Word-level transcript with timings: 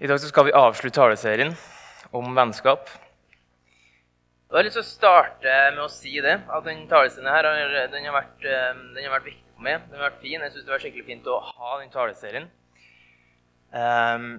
I 0.00 0.08
dag 0.08 0.16
skal 0.16 0.46
vi 0.46 0.52
avslutte 0.56 0.96
taleserien 0.96 1.50
om 2.16 2.30
vennskap. 2.32 2.86
Jeg 4.48 4.56
har 4.56 4.64
lyst 4.64 4.78
til 4.78 4.80
å 4.80 4.88
starte 4.88 5.56
med 5.74 5.82
å 5.84 5.90
si 5.92 6.14
det, 6.24 6.38
at 6.40 6.64
den 6.64 6.86
taleserien 6.88 7.28
her 7.28 7.44
den 7.92 8.06
har, 8.08 8.14
vært, 8.14 8.46
eh, 8.48 8.80
den 8.94 9.04
har 9.04 9.12
vært 9.18 9.28
viktig 9.28 9.52
for 9.52 9.66
meg. 9.66 9.84
Den 9.90 10.00
har 10.00 10.06
vært 10.06 10.22
fin. 10.22 10.40
Jeg 10.40 10.54
syns 10.54 10.64
det 10.64 10.72
var 10.72 10.80
skikkelig 10.80 11.04
fint 11.04 11.28
å 11.28 11.36
ha 11.44 11.76
den 11.82 11.92
taleserien. 11.92 12.48
Um, 13.76 14.30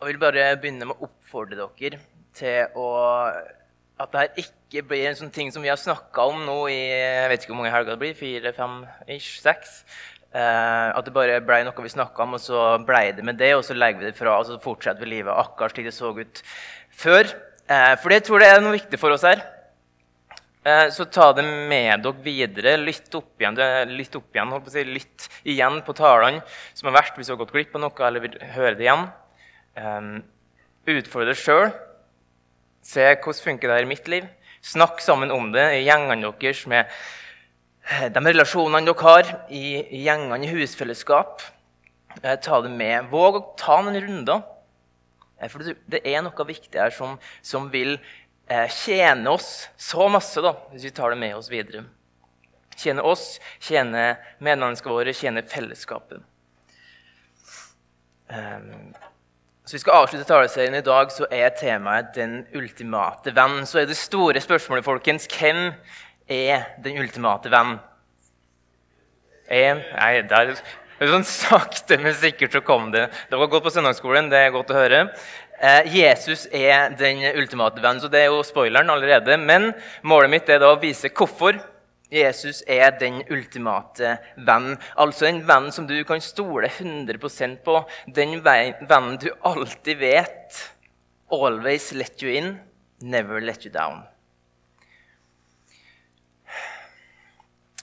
jeg 0.00 0.14
vil 0.14 0.22
bare 0.24 0.48
begynne 0.56 0.88
med 0.88 0.96
å 0.96 1.10
oppfordre 1.10 1.68
dere 1.76 2.00
til 2.32 2.72
å 2.72 2.88
at 4.00 4.14
dette 4.16 4.46
ikke 4.46 4.82
blir 4.88 5.10
en 5.10 5.18
sånn 5.18 5.32
ting 5.34 5.52
som 5.52 5.62
vi 5.62 5.70
har 5.70 5.78
snakka 5.78 6.24
om 6.32 6.40
nå 6.46 6.56
i 6.72 6.78
jeg 6.80 7.28
vet 7.30 7.44
ikke 7.44 7.52
hvor 7.52 7.60
mange 7.60 7.74
helger 7.74 7.94
det 7.94 8.00
blir, 8.00 8.16
fire, 8.18 8.52
fem, 8.56 8.80
ish, 9.12 9.36
seks. 9.44 9.82
Eh, 10.32 10.88
at 10.96 11.04
det 11.04 11.12
bare 11.12 11.40
ble 11.44 11.58
noe 11.66 11.84
vi 11.84 11.92
snakka 11.92 12.24
om, 12.24 12.38
og 12.38 12.40
så 12.40 12.60
ble 12.86 13.02
det 13.18 13.24
med 13.26 13.36
det, 13.40 13.50
og 13.56 13.64
så 13.66 13.76
legger 13.76 14.00
vi 14.00 14.08
det 14.08 14.16
fra 14.16 14.38
og 14.38 14.46
så 14.48 14.60
fortsetter 14.62 15.04
vi 15.04 15.18
livet 15.18 15.32
akkurat 15.32 15.74
slik 15.74 15.90
det 15.90 15.96
så 15.96 16.12
ut 16.16 16.40
før. 16.88 17.28
Eh, 17.68 17.92
for 18.00 18.14
det 18.14 18.22
tror 18.24 18.40
jeg 18.40 18.54
er 18.54 18.64
noe 18.64 18.78
viktig 18.78 19.00
for 19.00 19.12
oss 19.12 19.26
her. 19.28 19.44
Eh, 20.64 20.88
så 20.94 21.04
ta 21.10 21.32
det 21.36 21.44
med 21.44 22.04
dere 22.04 22.24
videre. 22.24 22.76
Lytt 22.80 23.12
opp 23.18 23.42
igjen, 23.42 23.60
lytt, 23.92 24.16
opp 24.16 24.32
igjen, 24.32 24.52
holdt 24.54 24.68
på 24.68 24.72
å 24.72 24.76
si, 24.76 24.84
lytt 24.88 25.28
igjen 25.44 25.80
på 25.84 25.96
talene 25.98 26.44
som 26.72 26.88
har 26.88 27.00
vært, 27.02 27.16
hvis 27.18 27.28
du 27.28 27.34
har 27.34 27.42
gått 27.42 27.52
glipp 27.52 27.76
av 27.76 27.84
noe 27.84 28.06
eller 28.08 28.24
vil 28.24 28.38
høre 28.54 28.76
det 28.78 28.86
igjen. 28.86 29.08
Eh, 29.76 30.12
utfordre 30.96 31.34
deg 31.34 31.42
sjøl. 31.42 31.72
Se 32.82 33.04
hvordan 33.04 33.44
funker 33.44 33.68
det 33.68 33.82
her 33.82 33.84
i 33.84 33.92
mitt 33.92 34.08
liv. 34.08 34.30
Snakk 34.62 35.02
sammen 35.02 35.34
om 35.34 35.50
det 35.52 35.64
i 35.76 35.84
gjengene 35.84 36.32
deres 36.40 36.64
med 36.70 36.88
de 37.82 38.22
relasjonene 38.22 38.86
dere 38.86 39.02
har 39.02 39.30
i 39.50 40.02
gjengene 40.04 40.46
i 40.46 40.50
husfellesskap, 40.52 41.42
eh, 42.22 42.36
ta 42.36 42.60
det 42.62 42.70
med. 42.70 43.10
Våg 43.10 43.38
å 43.38 43.46
ta 43.58 43.80
noen 43.82 44.00
runder. 44.00 44.42
Eh, 45.40 45.48
for 45.48 45.74
det 45.90 46.02
er 46.06 46.22
noe 46.22 46.46
viktig 46.46 46.78
her 46.78 46.94
som, 46.94 47.18
som 47.42 47.68
vil 47.70 47.96
eh, 48.48 48.68
tjene 48.70 49.30
oss 49.30 49.68
så 49.76 50.08
masse, 50.08 50.40
da, 50.40 50.54
hvis 50.70 50.86
vi 50.86 50.94
tar 50.94 51.10
det 51.10 51.18
med 51.18 51.34
oss 51.36 51.50
videre. 51.50 51.84
Tjene 52.78 53.02
oss, 53.02 53.38
tjene 53.60 54.16
medmenneskene 54.38 54.94
våre, 54.94 55.12
tjene 55.14 55.42
fellesskapet. 55.42 56.22
Um, 58.32 58.94
så 59.66 59.76
Vi 59.76 59.80
skal 59.82 59.98
avslutte 60.02 60.24
taleserien 60.24 60.74
i 60.74 60.80
dag, 60.80 61.10
så 61.12 61.26
er 61.30 61.50
temaet 61.50 62.14
'Den 62.14 62.46
ultimate 62.54 63.30
venn'. 63.30 63.66
Så 63.66 63.78
er 63.78 63.86
det 63.86 63.96
store 63.96 64.40
spørsmålet, 64.40 64.84
folkens, 64.84 65.26
hvem 65.26 65.74
er 66.30 66.68
den 66.84 67.00
ultimate 67.02 67.50
venn. 67.52 67.76
En, 69.52 69.82
nei, 69.98 70.12
der, 70.30 70.54
sånn 71.02 71.26
Sakte, 71.26 71.98
men 72.00 72.14
sikkert 72.16 72.54
så 72.56 72.62
kom 72.64 72.90
det. 72.94 73.08
Det 73.30 73.38
var 73.40 73.50
godt 73.52 73.66
på 73.66 73.74
søndagsskolen. 73.74 74.30
det 74.32 74.38
er 74.38 74.54
godt 74.54 74.70
å 74.72 74.78
høre. 74.78 75.02
Eh, 75.62 75.90
Jesus 75.94 76.46
er 76.50 76.94
den 76.98 77.20
ultimate 77.36 77.82
venn, 77.82 78.00
så 78.00 78.10
det 78.10 78.24
er 78.24 78.32
jo 78.32 78.42
spoileren 78.46 78.90
allerede. 78.90 79.36
Men 79.38 79.72
målet 80.02 80.32
mitt 80.32 80.50
er 80.50 80.62
da 80.62 80.72
å 80.72 80.80
vise 80.82 81.10
hvorfor 81.12 81.60
Jesus 82.12 82.60
er 82.68 82.92
den 83.00 83.22
ultimate 83.32 84.16
venn. 84.36 84.74
Altså 85.00 85.28
en 85.30 85.40
venn 85.48 85.70
som 85.72 85.86
du 85.88 85.96
kan 86.04 86.20
stole 86.20 86.68
100% 86.68 87.62
på. 87.64 87.78
Den 88.06 88.40
vennen 88.44 89.18
du 89.22 89.30
alltid 89.48 90.02
vet. 90.02 90.62
Always 91.32 91.92
let 91.96 92.20
you 92.22 92.28
in, 92.28 92.58
never 93.00 93.40
let 93.40 93.64
you 93.64 93.72
down. 93.72 94.02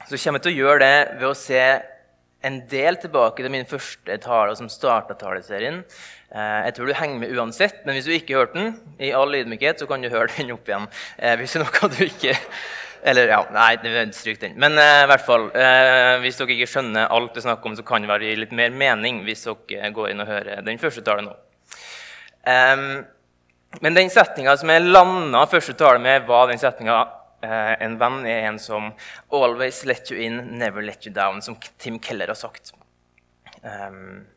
Så 0.10 0.18
kommer 0.18 0.40
jeg 0.40 0.48
til 0.48 0.56
å 0.56 0.60
gjøre 0.64 0.82
det 0.84 1.00
ved 1.20 1.28
å 1.30 1.38
se 1.38 1.64
en 2.48 2.62
del 2.72 2.98
tilbake 3.02 3.44
til 3.44 3.52
min 3.52 3.68
første 3.68 4.16
tale 4.24 4.56
som 4.56 4.70
starta 4.72 5.16
taleserien. 5.20 5.82
Eh, 6.32 6.60
jeg 6.66 6.76
tror 6.78 6.90
du 6.90 6.96
henger 6.96 7.22
med 7.22 7.34
uansett, 7.36 7.82
men 7.86 7.98
hvis 7.98 8.08
du 8.08 8.14
ikke 8.16 8.38
hørte 8.38 8.58
den, 8.58 8.78
i 9.02 9.12
all 9.16 9.36
ydmykhet, 9.36 9.82
så 9.82 9.90
kan 9.90 10.02
du 10.02 10.10
høre 10.10 10.32
den 10.38 10.54
opp 10.56 10.70
igjen. 10.70 10.88
Eh, 11.18 11.36
hvis 11.40 11.54
det 11.56 11.62
er 11.62 11.66
noe 11.68 11.92
du 11.96 12.06
ikke 12.08 12.38
Eller, 13.00 13.30
ja, 13.32 13.38
nei, 13.56 14.10
stryk 14.12 14.42
den. 14.42 14.58
Men 14.60 14.74
uh, 14.76 15.06
i 15.06 15.08
hvert 15.08 15.24
fall, 15.24 15.46
hvis 16.20 16.36
dere 16.36 16.52
ikke 16.52 16.66
skjønner 16.68 17.06
alt 17.16 17.30
det 17.32 17.40
er 17.40 17.46
snakk 17.46 17.64
om, 17.64 17.78
så 17.78 17.86
kan 17.88 18.04
det 18.04 18.10
være 18.12 18.34
litt 18.36 18.52
mer 18.52 18.74
mening 18.76 19.22
hvis 19.24 19.46
dere 19.46 19.94
går 19.96 20.10
inn 20.12 20.20
og 20.20 20.28
hører 20.28 20.60
den 20.68 20.82
første 20.82 21.06
talen 21.08 21.30
nå. 21.30 21.38
Um, 22.44 22.84
men 23.80 23.96
den 23.96 24.12
setninga 24.12 24.58
som 24.60 24.74
jeg 24.74 24.84
landa 24.84 25.46
første 25.48 25.78
tale 25.80 26.04
med, 26.04 26.28
var 26.28 26.52
den 26.52 26.60
setninga 26.60 26.98
Eh, 27.42 27.74
en 27.86 27.96
venn 28.00 28.26
er 28.28 28.48
en 28.50 28.60
som 28.60 28.94
'always 29.32 29.86
let 29.86 30.12
you 30.12 30.18
in, 30.20 30.60
never 30.60 30.82
let 30.82 31.06
you 31.06 31.14
down', 31.14 31.42
som 31.42 31.56
Tim 31.78 32.00
Keller 32.00 32.28
har 32.28 32.36
sagt. 32.36 32.74
Um, 33.64 34.28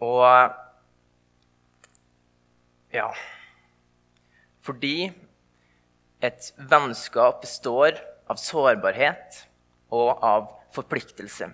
og 0.00 0.52
Ja 2.92 3.12
Fordi 4.62 5.12
et 6.22 6.52
vennskap 6.58 7.40
består 7.40 7.92
av 8.28 8.36
sårbarhet 8.36 9.46
og 9.90 10.18
av 10.22 10.50
forpliktelse. 10.74 11.52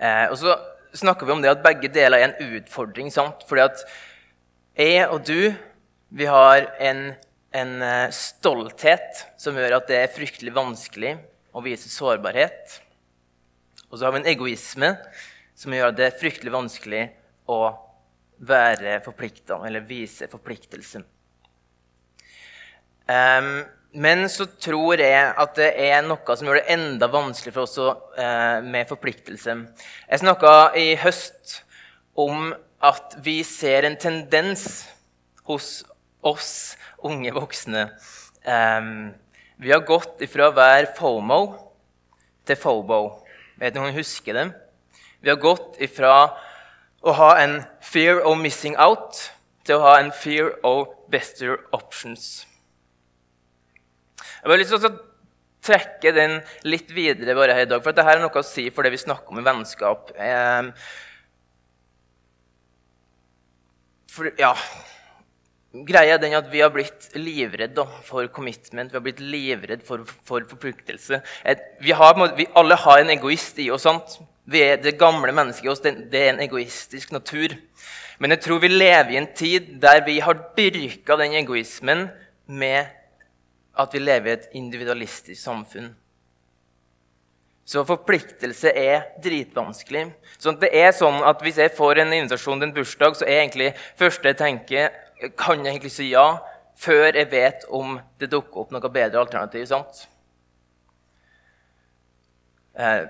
Eh, 0.00 0.26
og 0.30 0.38
så 0.38 0.56
snakker 0.96 1.26
vi 1.26 1.32
om 1.32 1.42
det 1.42 1.50
at 1.50 1.62
begge 1.64 1.92
deler 1.92 2.18
er 2.18 2.28
en 2.30 2.56
utfordring. 2.56 3.12
sant? 3.12 3.44
Fordi 3.48 3.60
at 3.60 3.84
jeg 4.76 5.08
og 5.08 5.26
du 5.26 5.54
vi 6.08 6.26
har 6.26 6.74
en, 6.78 7.14
en, 7.50 7.82
eh, 7.82 8.10
stolthet 8.10 9.24
som 9.36 9.56
gjør 9.56 9.78
at 9.80 9.88
det 9.90 9.98
er 10.02 10.12
fryktelig 10.14 10.54
vanskelig 10.54 11.16
å 11.56 11.62
vise 11.64 11.90
sårbarhet. 11.90 12.80
Og 13.90 13.98
så 13.98 14.06
har 14.06 14.14
vi 14.14 14.22
en 14.22 14.30
egoisme 14.30 14.92
som 15.56 15.74
gjør 15.74 15.90
at 15.90 15.98
det 15.98 16.08
er 16.08 16.20
fryktelig 16.20 16.52
vanskelig 16.54 17.02
å 17.50 17.60
være 18.46 19.00
forplikta 19.04 19.58
eller 19.66 19.86
vise 19.88 20.28
forpliktelse. 20.30 21.00
Um, 23.06 23.64
men 23.96 24.26
så 24.28 24.44
tror 24.60 25.00
jeg 25.00 25.30
at 25.38 25.54
det 25.56 25.70
er 25.86 26.02
noe 26.04 26.36
som 26.36 26.48
gjør 26.48 26.58
det 26.58 26.74
enda 26.74 27.08
vanskeligere 27.08 27.54
for 27.54 27.64
oss 27.64 27.78
uh, 28.18 28.60
med 28.66 28.88
forpliktelse. 28.90 29.54
Jeg 30.10 30.22
snakka 30.22 30.52
i 30.76 30.90
høst 31.00 31.60
om 32.18 32.50
at 32.84 33.16
vi 33.24 33.38
ser 33.46 33.86
en 33.88 33.96
tendens 33.96 34.66
hos 35.48 35.86
oss 36.26 36.76
unge 37.06 37.32
voksne. 37.34 37.88
Um, 38.46 39.14
vi 39.62 39.72
har 39.72 39.84
gått 39.86 40.20
ifra 40.24 40.50
å 40.50 40.56
være 40.56 40.92
FOMO 40.98 41.40
til 42.46 42.58
FOBO. 42.60 43.00
Vet 43.60 43.74
du 43.74 43.80
om 43.80 43.88
du 43.88 43.96
husker 43.96 44.36
dem? 44.36 44.52
Vi 45.24 45.32
har 45.32 45.40
gått 45.40 45.80
ifra 45.82 46.12
å 47.06 47.14
ha 47.16 47.30
en 47.40 47.60
fear 47.80 48.20
of 48.20 48.38
missing 48.38 48.76
out 48.78 49.18
til 49.66 49.78
å 49.78 49.86
ha 49.86 49.96
en 50.00 50.12
fear 50.14 50.52
of 50.66 50.92
better 51.10 51.58
options. 51.76 52.44
Jeg 54.20 54.52
har 54.52 54.60
lyst 54.60 54.74
til 54.74 54.86
å 54.86 54.96
trekke 55.66 56.12
den 56.14 56.36
litt 56.68 56.92
videre 56.94 57.34
bare 57.34 57.56
her 57.56 57.66
i 57.66 57.70
dag, 57.70 57.82
for 57.82 57.90
dette 57.90 58.06
er 58.06 58.20
noe 58.22 58.38
å 58.38 58.46
si 58.46 58.68
for 58.70 58.86
det 58.86 58.92
vi 58.94 59.02
snakker 59.02 59.34
om 59.34 59.40
i 59.40 59.46
vennskap. 59.46 60.12
Um, 60.14 60.70
for, 64.12 64.30
ja, 64.38 64.52
Greia 65.84 66.14
er 66.14 66.22
den 66.22 66.36
at 66.38 66.48
Vi 66.52 66.62
har 66.62 66.70
blitt 66.72 67.10
livredd 67.18 67.78
for 68.06 68.28
commitment, 68.32 68.92
vi 68.92 68.96
har 68.96 69.04
blitt 69.04 69.20
livredd 69.20 69.82
for, 69.84 70.04
for 70.24 70.46
forpliktelse. 70.48 71.20
Vi, 71.82 71.92
har, 71.92 72.16
vi, 72.36 72.46
alle 72.54 72.78
har 72.80 73.02
en 73.02 73.12
egoist 73.16 73.58
i 73.58 73.68
oss. 73.74 73.82
sant? 73.82 74.18
Vi 74.46 74.62
er 74.62 74.78
Det 74.80 74.98
gamle 74.98 75.34
mennesket 75.34 75.66
i 75.66 75.72
oss 75.72 75.82
det, 75.82 75.96
er 76.14 76.32
en 76.32 76.44
egoistisk 76.44 77.12
natur. 77.12 77.56
Men 78.18 78.32
jeg 78.32 78.44
tror 78.46 78.62
vi 78.62 78.70
lever 78.72 79.12
i 79.12 79.20
en 79.20 79.32
tid 79.34 79.74
der 79.82 80.04
vi 80.06 80.20
har 80.24 80.38
dyrka 80.56 81.18
den 81.20 81.34
egoismen 81.36 82.08
med 82.46 82.86
at 83.76 83.92
vi 83.92 84.00
lever 84.00 84.30
i 84.30 84.36
et 84.38 84.50
individualistisk 84.56 85.42
samfunn. 85.42 85.90
Så 87.66 87.82
forpliktelse 87.82 88.70
er 88.70 89.08
dritvanskelig. 89.22 90.06
Så 90.38 90.54
det 90.54 90.70
er 90.70 90.92
sånn 90.94 91.18
at 91.26 91.42
Hvis 91.42 91.58
jeg 91.58 91.74
får 91.74 91.98
en 91.98 92.14
invitasjon 92.14 92.60
til 92.60 92.68
en 92.68 92.74
bursdag, 92.76 93.16
så 93.18 93.26
er 93.26 93.42
egentlig 93.42 93.72
første 93.98 94.30
jeg 94.30 94.38
tenker 94.38 94.94
kan 95.36 95.64
jeg 95.64 95.76
egentlig 95.76 95.94
si 95.94 96.10
ja 96.10 96.26
før 96.76 97.16
jeg 97.16 97.30
vet 97.32 97.64
om 97.72 97.96
det 98.20 98.28
dukker 98.32 98.64
opp 98.64 98.74
noe 98.74 98.92
bedre 98.92 99.22
alternativ. 99.22 99.64
sant? 99.70 100.02
Eh, 102.76 103.06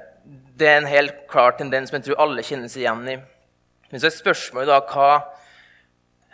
det 0.56 0.69
er 0.69 0.79
en 0.81 0.91
helt 0.91 1.26
klar 1.31 1.56
tendens 1.58 1.91
som 1.91 1.99
jeg 1.99 2.08
tror 2.08 2.23
alle 2.23 2.44
kjenner 2.47 2.70
seg 2.70 2.85
igjen 2.85 3.08
i. 3.11 3.17
Men 3.91 4.03
så 4.03 4.08
er 4.08 4.14
spørsmålet 4.14 4.70
da 4.70 4.79
hva 4.91 5.11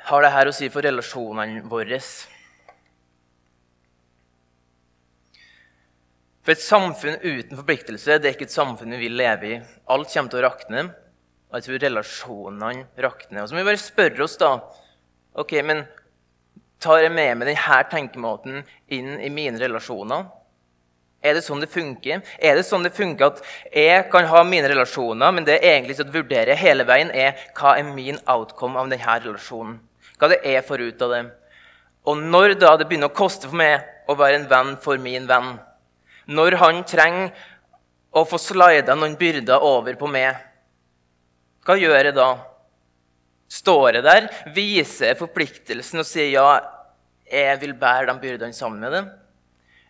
har 0.08 0.24
det 0.24 0.32
her 0.34 0.50
å 0.50 0.54
si 0.56 0.69
for 0.72 0.84
relasjonene 0.84 1.64
våre? 1.70 1.98
For 6.42 6.54
et 6.54 6.64
samfunn 6.64 7.20
uten 7.22 7.58
forpliktelse 7.58 8.18
det 8.18 8.28
er 8.28 8.36
ikke 8.36 8.48
et 8.48 8.56
samfunn 8.56 8.96
vi 8.96 9.04
vil 9.04 9.18
leve 9.20 9.50
i. 9.50 9.60
Alt 9.94 10.12
kommer 10.12 10.32
til 10.32 10.42
å 10.42 10.46
rakne. 10.48 10.86
Og 11.52 11.58
jeg 11.58 11.68
tror 11.68 11.84
relasjonene 11.84 13.02
rakner. 13.04 13.42
Og 13.42 13.48
så 13.48 13.54
må 13.54 13.62
vi 13.62 13.68
bare 13.68 13.80
spørre 13.80 14.25
oss 14.25 14.38
da, 14.40 14.56
Ok, 15.32 15.52
men 15.64 15.87
tar 16.82 17.00
jeg 17.00 17.12
med 17.14 17.38
meg 17.40 17.49
denne 17.49 17.76
tenkemåten 17.88 18.62
inn 18.93 19.14
i 19.17 19.31
mine 19.32 19.61
relasjoner? 19.62 20.26
Er 21.23 21.37
det 21.38 21.44
sånn 21.46 21.62
det 21.62 21.70
funker? 21.70 22.20
Er 22.43 22.58
det 22.58 22.64
sånn 22.67 22.84
det 22.84 22.93
funker 22.96 23.31
at 23.31 23.40
jeg 23.70 24.08
kan 24.12 24.26
ha 24.29 24.43
mine 24.44 24.69
relasjoner, 24.69 25.32
men 25.32 25.46
det 25.46 25.61
jeg 25.61 25.79
egentlig 25.79 25.96
skal 25.96 26.11
vurdere 26.12 26.58
hele 26.58 26.84
veien, 26.84 27.12
er 27.14 27.38
hva 27.56 27.76
er 27.79 27.87
min 27.87 28.19
outcome 28.26 28.81
av 28.81 28.90
denne 28.90 29.19
relasjonen? 29.25 29.79
Hva 30.19 30.32
det 30.34 30.43
er 30.44 30.67
for 30.67 30.82
ut 30.82 31.06
av 31.06 31.14
det? 31.14 31.23
Og 32.11 32.19
når 32.19 32.56
da 32.58 32.75
det 32.76 32.88
begynner 32.90 33.08
å 33.08 33.17
koste 33.17 33.49
for 33.49 33.56
meg 33.56 33.87
å 34.11 34.19
være 34.19 34.43
en 34.43 34.49
venn 34.50 34.76
for 34.82 34.99
min 35.00 35.31
venn, 35.31 35.55
når 36.26 36.58
han 36.58 36.82
trenger 36.85 37.31
å 38.12 38.26
få 38.28 38.37
slida 38.43 38.99
noen 38.99 39.14
byrder 39.17 39.64
over 39.64 39.96
på 39.96 40.11
meg, 40.11 40.37
hva 41.64 41.78
gjør 41.78 42.11
jeg 42.11 42.19
da? 42.19 42.32
Står 43.52 43.99
jeg 43.99 44.04
der, 44.06 44.28
viser 44.54 45.19
forpliktelsen 45.19 46.00
og 46.00 46.08
sier 46.08 46.31
ja, 46.32 46.52
jeg 47.28 47.58
vil 47.60 47.75
bære 47.76 48.08
de 48.08 48.14
byrdene 48.22 48.56
sammen 48.56 48.81
med 48.81 48.94
dem? 48.96 49.10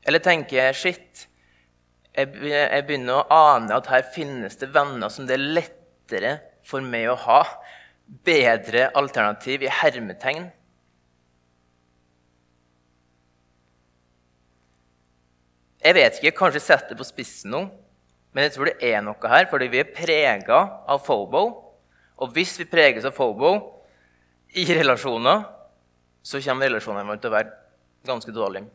Eller 0.02 0.22
tenker 0.22 0.58
jeg 0.58 0.78
shit, 0.80 1.26
jeg 2.12 2.84
begynner 2.88 3.20
å 3.20 3.36
ane 3.54 3.76
at 3.76 3.86
her 3.92 4.02
finnes 4.14 4.58
det 4.58 4.72
venner 4.74 5.12
som 5.12 5.28
det 5.28 5.38
er 5.38 5.46
lettere 5.60 6.32
for 6.66 6.84
meg 6.84 7.06
å 7.12 7.20
ha. 7.28 7.44
Bedre 8.26 8.90
alternativ 8.98 9.62
i 9.64 9.70
hermetegn. 9.72 10.50
Jeg 15.82 15.96
vet 15.98 16.18
ikke, 16.18 16.36
kanskje 16.38 16.62
setter 16.62 16.92
det 16.92 17.00
på 17.00 17.06
spissen 17.08 17.54
nå, 17.54 17.62
men 18.34 18.46
jeg 18.46 18.54
tror 18.54 18.68
det 18.68 18.90
er 18.90 19.00
noe 19.02 19.30
her, 19.32 19.48
fordi 19.50 19.70
vi 19.72 19.80
er 19.82 19.94
prega 19.94 20.60
av 20.90 21.02
fobo. 21.06 21.71
Og 22.22 22.30
hvis 22.36 22.54
vi 22.60 22.68
preges 22.70 23.06
av 23.08 23.16
fobo 23.16 23.56
i 24.54 24.64
relasjoner, 24.68 25.42
så 26.22 26.38
kommer 26.44 26.70
relasjonene 26.70 27.08
våre 27.08 27.20
til 27.22 27.32
å 27.32 27.34
være 27.34 27.54
ganske 28.06 28.34
dårlige. 28.34 28.70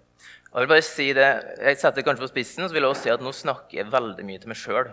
Jeg 0.47 0.63
vil 0.63 0.71
bare 0.71 0.83
si 0.85 1.05
det, 1.15 1.27
jeg 1.61 1.77
setter 1.77 1.99
det 1.99 2.05
kanskje 2.07 2.25
på 2.25 2.31
spissen, 2.31 2.65
så 2.65 2.73
vil 2.73 2.83
jeg 2.83 2.91
også 2.91 3.05
si 3.05 3.13
at 3.13 3.23
nå 3.23 3.33
snakker 3.35 3.79
jeg 3.79 3.91
veldig 3.93 4.25
mye 4.27 4.41
til 4.41 4.51
meg 4.51 4.59
sjøl. 4.59 4.89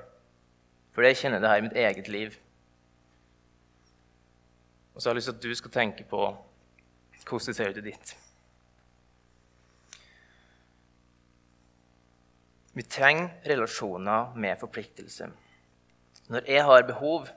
Fordi 0.95 1.11
jeg 1.11 1.21
kjenner 1.23 1.43
det 1.43 1.51
her 1.51 1.63
i 1.63 1.65
mitt 1.65 1.79
eget 1.79 2.11
liv. 2.13 2.35
Og 4.95 5.01
så 5.01 5.09
har 5.09 5.15
jeg 5.15 5.23
lyst 5.23 5.31
til 5.33 5.39
at 5.39 5.47
du 5.47 5.59
skal 5.59 5.75
tenke 5.75 6.07
på 6.11 6.27
hvordan 7.25 7.47
det 7.49 7.57
ser 7.57 7.73
ut 7.73 7.79
i 7.81 7.87
ditt. 7.87 8.11
Vi 12.75 12.85
trenger 12.91 13.31
relasjoner 13.49 14.35
med 14.37 14.61
forpliktelse. 14.61 15.31
Når 16.29 16.51
jeg 16.51 16.67
har 16.67 16.87
behov, 16.87 17.31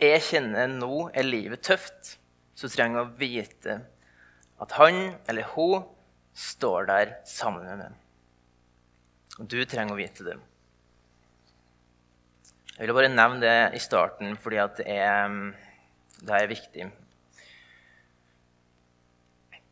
jeg 0.00 0.22
kjenner 0.24 0.70
nå 0.72 1.08
er 1.12 1.26
livet 1.26 1.62
tøft, 1.66 2.16
så 2.56 2.68
trenger 2.72 3.00
jeg 3.00 3.08
å 3.08 3.18
vite 3.20 3.74
at 4.60 4.76
han 4.76 5.00
eller 5.28 5.48
hun 5.54 5.84
står 6.36 6.88
der 6.88 7.12
sammen 7.28 7.66
med 7.66 7.82
dem. 7.84 7.98
Og 9.40 9.48
du 9.48 9.58
trenger 9.64 9.94
å 9.94 10.00
vite 10.00 10.26
det. 10.26 10.36
Jeg 12.76 12.88
vil 12.88 12.96
bare 12.96 13.12
nevne 13.12 13.42
det 13.44 13.76
i 13.76 13.82
starten 13.82 14.36
fordi 14.40 14.60
det 14.78 14.86
er, 14.88 15.36
det 16.24 16.36
er 16.36 16.50
viktig. 16.50 16.88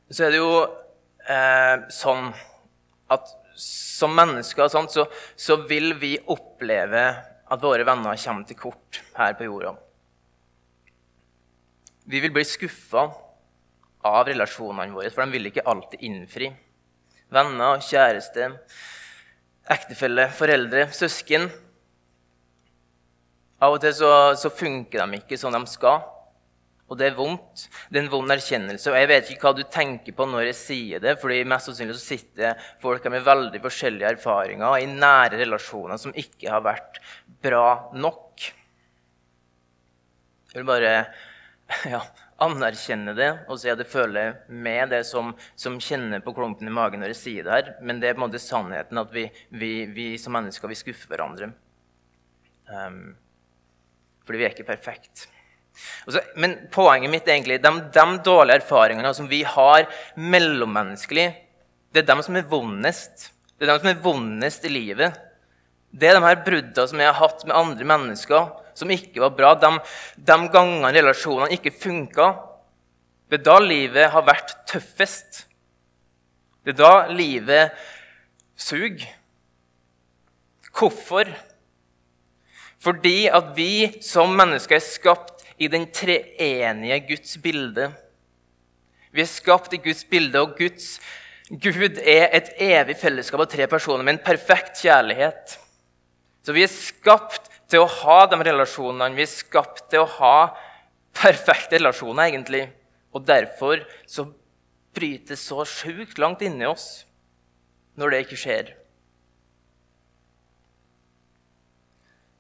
Så 0.08 0.24
er 0.24 0.32
det 0.32 0.40
jo 0.40 0.52
eh, 1.28 1.88
sånn 1.92 2.30
at 3.12 3.34
som 3.58 4.14
mennesker 4.14 4.68
sånt, 4.70 4.92
så, 4.94 5.08
så, 5.36 5.56
vil 5.66 5.96
vi 5.98 6.14
oppleve 6.30 7.04
at 7.48 7.62
våre 7.64 7.84
venner 7.88 8.20
kommer 8.22 8.46
til 8.46 8.60
kort 8.60 9.00
her 9.16 9.34
på 9.34 9.48
jorda. 9.48 9.72
Vi 12.08 12.20
vil 12.24 12.32
bli 12.32 12.44
skuffa 12.48 13.02
av 14.08 14.28
relasjonene 14.30 14.94
våre, 14.96 15.10
for 15.12 15.26
de 15.26 15.36
vil 15.36 15.50
ikke 15.50 15.66
alltid 15.68 16.04
innfri. 16.08 16.48
Venner, 17.34 17.82
kjæreste, 17.84 18.46
ektefelle, 19.68 20.24
foreldre, 20.32 20.86
søsken. 20.96 21.44
Av 23.60 23.76
og 23.76 23.82
til 23.82 23.92
så, 23.98 24.12
så, 24.40 24.52
funker 24.54 25.02
de 25.02 25.20
ikke 25.20 25.36
som 25.36 25.52
de 25.52 25.60
skal, 25.68 26.00
og 26.88 26.96
det 26.96 27.10
er 27.10 27.18
vondt. 27.18 27.66
Det 27.92 28.00
er 28.00 28.06
en 28.06 28.12
vond 28.14 28.32
erkjennelse. 28.32 28.88
Og 28.88 28.96
jeg 28.96 29.12
vet 29.12 29.32
ikke 29.34 29.50
hva 29.50 29.56
du 29.58 29.64
tenker 29.68 30.16
på 30.16 30.24
når 30.32 30.48
jeg 30.48 30.60
sier 30.62 31.04
det, 31.04 31.18
fordi 31.20 31.42
mest 31.44 31.68
sannsynlig 31.68 31.98
så 31.98 32.14
sitter 32.14 32.68
folk 32.80 33.04
med 33.12 33.26
veldig 33.28 33.60
forskjellige 33.68 34.16
erfaringer 34.16 34.80
i 34.80 34.88
nære 34.94 35.42
relasjoner 35.42 36.00
som 36.00 36.16
ikke 36.16 36.48
har 36.54 36.64
vært 36.64 37.02
bra 37.44 37.90
nok. 37.92 38.54
Jeg 40.54 40.62
vil 40.62 40.70
bare 40.72 40.94
ja, 41.92 42.00
anerkjenne 42.40 43.12
det 43.18 43.28
og 43.50 43.58
si 43.60 43.70
at 43.70 43.80
jeg 43.82 43.90
føler 43.90 44.36
med 44.48 44.92
det 44.94 45.02
som, 45.08 45.34
som, 45.58 45.78
kjenner 45.82 46.22
på 46.24 46.32
klumpen 46.36 46.68
i 46.70 46.74
magen 46.74 47.02
når 47.02 47.12
jeg 47.12 47.20
sier 47.22 47.46
det 47.46 47.56
her. 47.56 47.72
Men 47.82 48.00
det 48.00 48.10
er 48.10 48.16
på 48.16 48.22
en 48.22 48.28
måte 48.28 48.42
sannheten 48.42 49.00
at 49.00 49.10
vi, 49.14 49.26
vi, 49.50 49.72
vi 49.92 50.10
som 50.20 50.36
mennesker 50.38 50.70
vi 50.70 50.78
skuffer 50.78 51.12
hverandre. 51.12 51.50
Um, 52.68 53.16
fordi 54.28 54.40
vi 54.40 54.46
er 54.46 54.54
ikke 54.54 54.68
perfekte. 54.68 55.28
men 56.36 56.56
poenget 56.74 57.12
mitt 57.12 57.28
er 57.28 57.38
egentlig 57.38 57.60
de, 57.64 57.70
de 57.94 58.06
dårlige 58.24 58.60
erfaringene 58.60 59.12
som 59.14 59.28
vi 59.30 59.42
har 59.46 59.86
mellommenneskelig, 60.16 61.28
det 61.92 62.02
er 62.02 62.08
de 62.10 62.24
som 62.24 62.36
er 62.36 62.48
vondest. 62.48 63.30
Det 63.56 63.66
er 63.66 63.72
de 63.72 63.82
som 63.82 63.90
er 63.90 64.02
vondest 64.04 64.66
i 64.68 64.72
livet. 64.72 65.16
Det 65.90 66.10
er 66.10 66.18
de 66.18 66.26
her 66.26 66.42
bruddene 66.44 66.88
som 66.90 67.00
jeg 67.00 67.08
har 67.08 67.16
hatt 67.16 67.46
med 67.48 67.56
andre 67.56 67.88
mennesker 67.88 68.50
som 68.78 68.90
ikke 68.94 69.22
var 69.24 69.34
bra, 69.36 69.52
de, 69.58 69.72
de 70.16 70.38
gangene 70.54 70.92
relasjonene 70.94 71.52
ikke 71.56 71.74
funka, 71.74 72.30
det 73.28 73.40
er 73.40 73.44
da 73.44 73.58
livet 73.60 74.10
har 74.14 74.24
vært 74.24 74.54
tøffest. 74.70 75.44
Det 76.64 76.72
er 76.72 76.80
da 76.80 76.92
livet 77.12 77.76
suger. 78.58 79.04
Hvorfor? 80.72 81.28
Fordi 82.78 83.26
at 83.34 83.52
vi 83.56 84.00
som 84.04 84.32
mennesker 84.38 84.78
er 84.78 84.84
skapt 84.84 85.44
i 85.58 85.68
den 85.68 85.88
treenige 85.90 87.00
Guds 87.08 87.36
bilde. 87.42 87.90
Vi 89.12 89.24
er 89.24 89.30
skapt 89.30 89.74
i 89.74 89.80
Guds 89.82 90.04
bilde, 90.06 90.40
og 90.40 90.54
Guds, 90.58 90.98
Gud 91.50 91.98
er 92.04 92.28
et 92.36 92.52
evig 92.62 92.98
fellesskap 93.00 93.42
av 93.42 93.50
tre 93.50 93.66
personer 93.70 94.04
med 94.04 94.16
en 94.18 94.24
perfekt 94.24 94.84
kjærlighet. 94.84 95.56
Så 96.44 96.54
vi 96.54 96.62
er 96.64 96.72
skapt 96.72 97.47
til 97.68 97.84
å 97.84 97.92
ha 98.02 98.18
de 98.30 98.38
relasjonene. 98.40 99.14
Vi 99.16 99.24
er 99.24 99.30
skapt 99.30 99.86
til 99.92 100.04
å 100.04 100.10
ha 100.18 100.36
perfekte 101.16 101.78
relasjoner, 101.78 102.30
egentlig. 102.30 102.64
Og 103.12 103.24
derfor 103.28 103.84
så 104.08 104.26
brytes 104.96 105.44
så 105.48 105.64
sjukt 105.68 106.18
langt 106.20 106.42
inni 106.44 106.66
oss 106.68 107.04
når 107.98 108.14
det 108.14 108.20
ikke 108.24 108.40
skjer. 108.40 108.74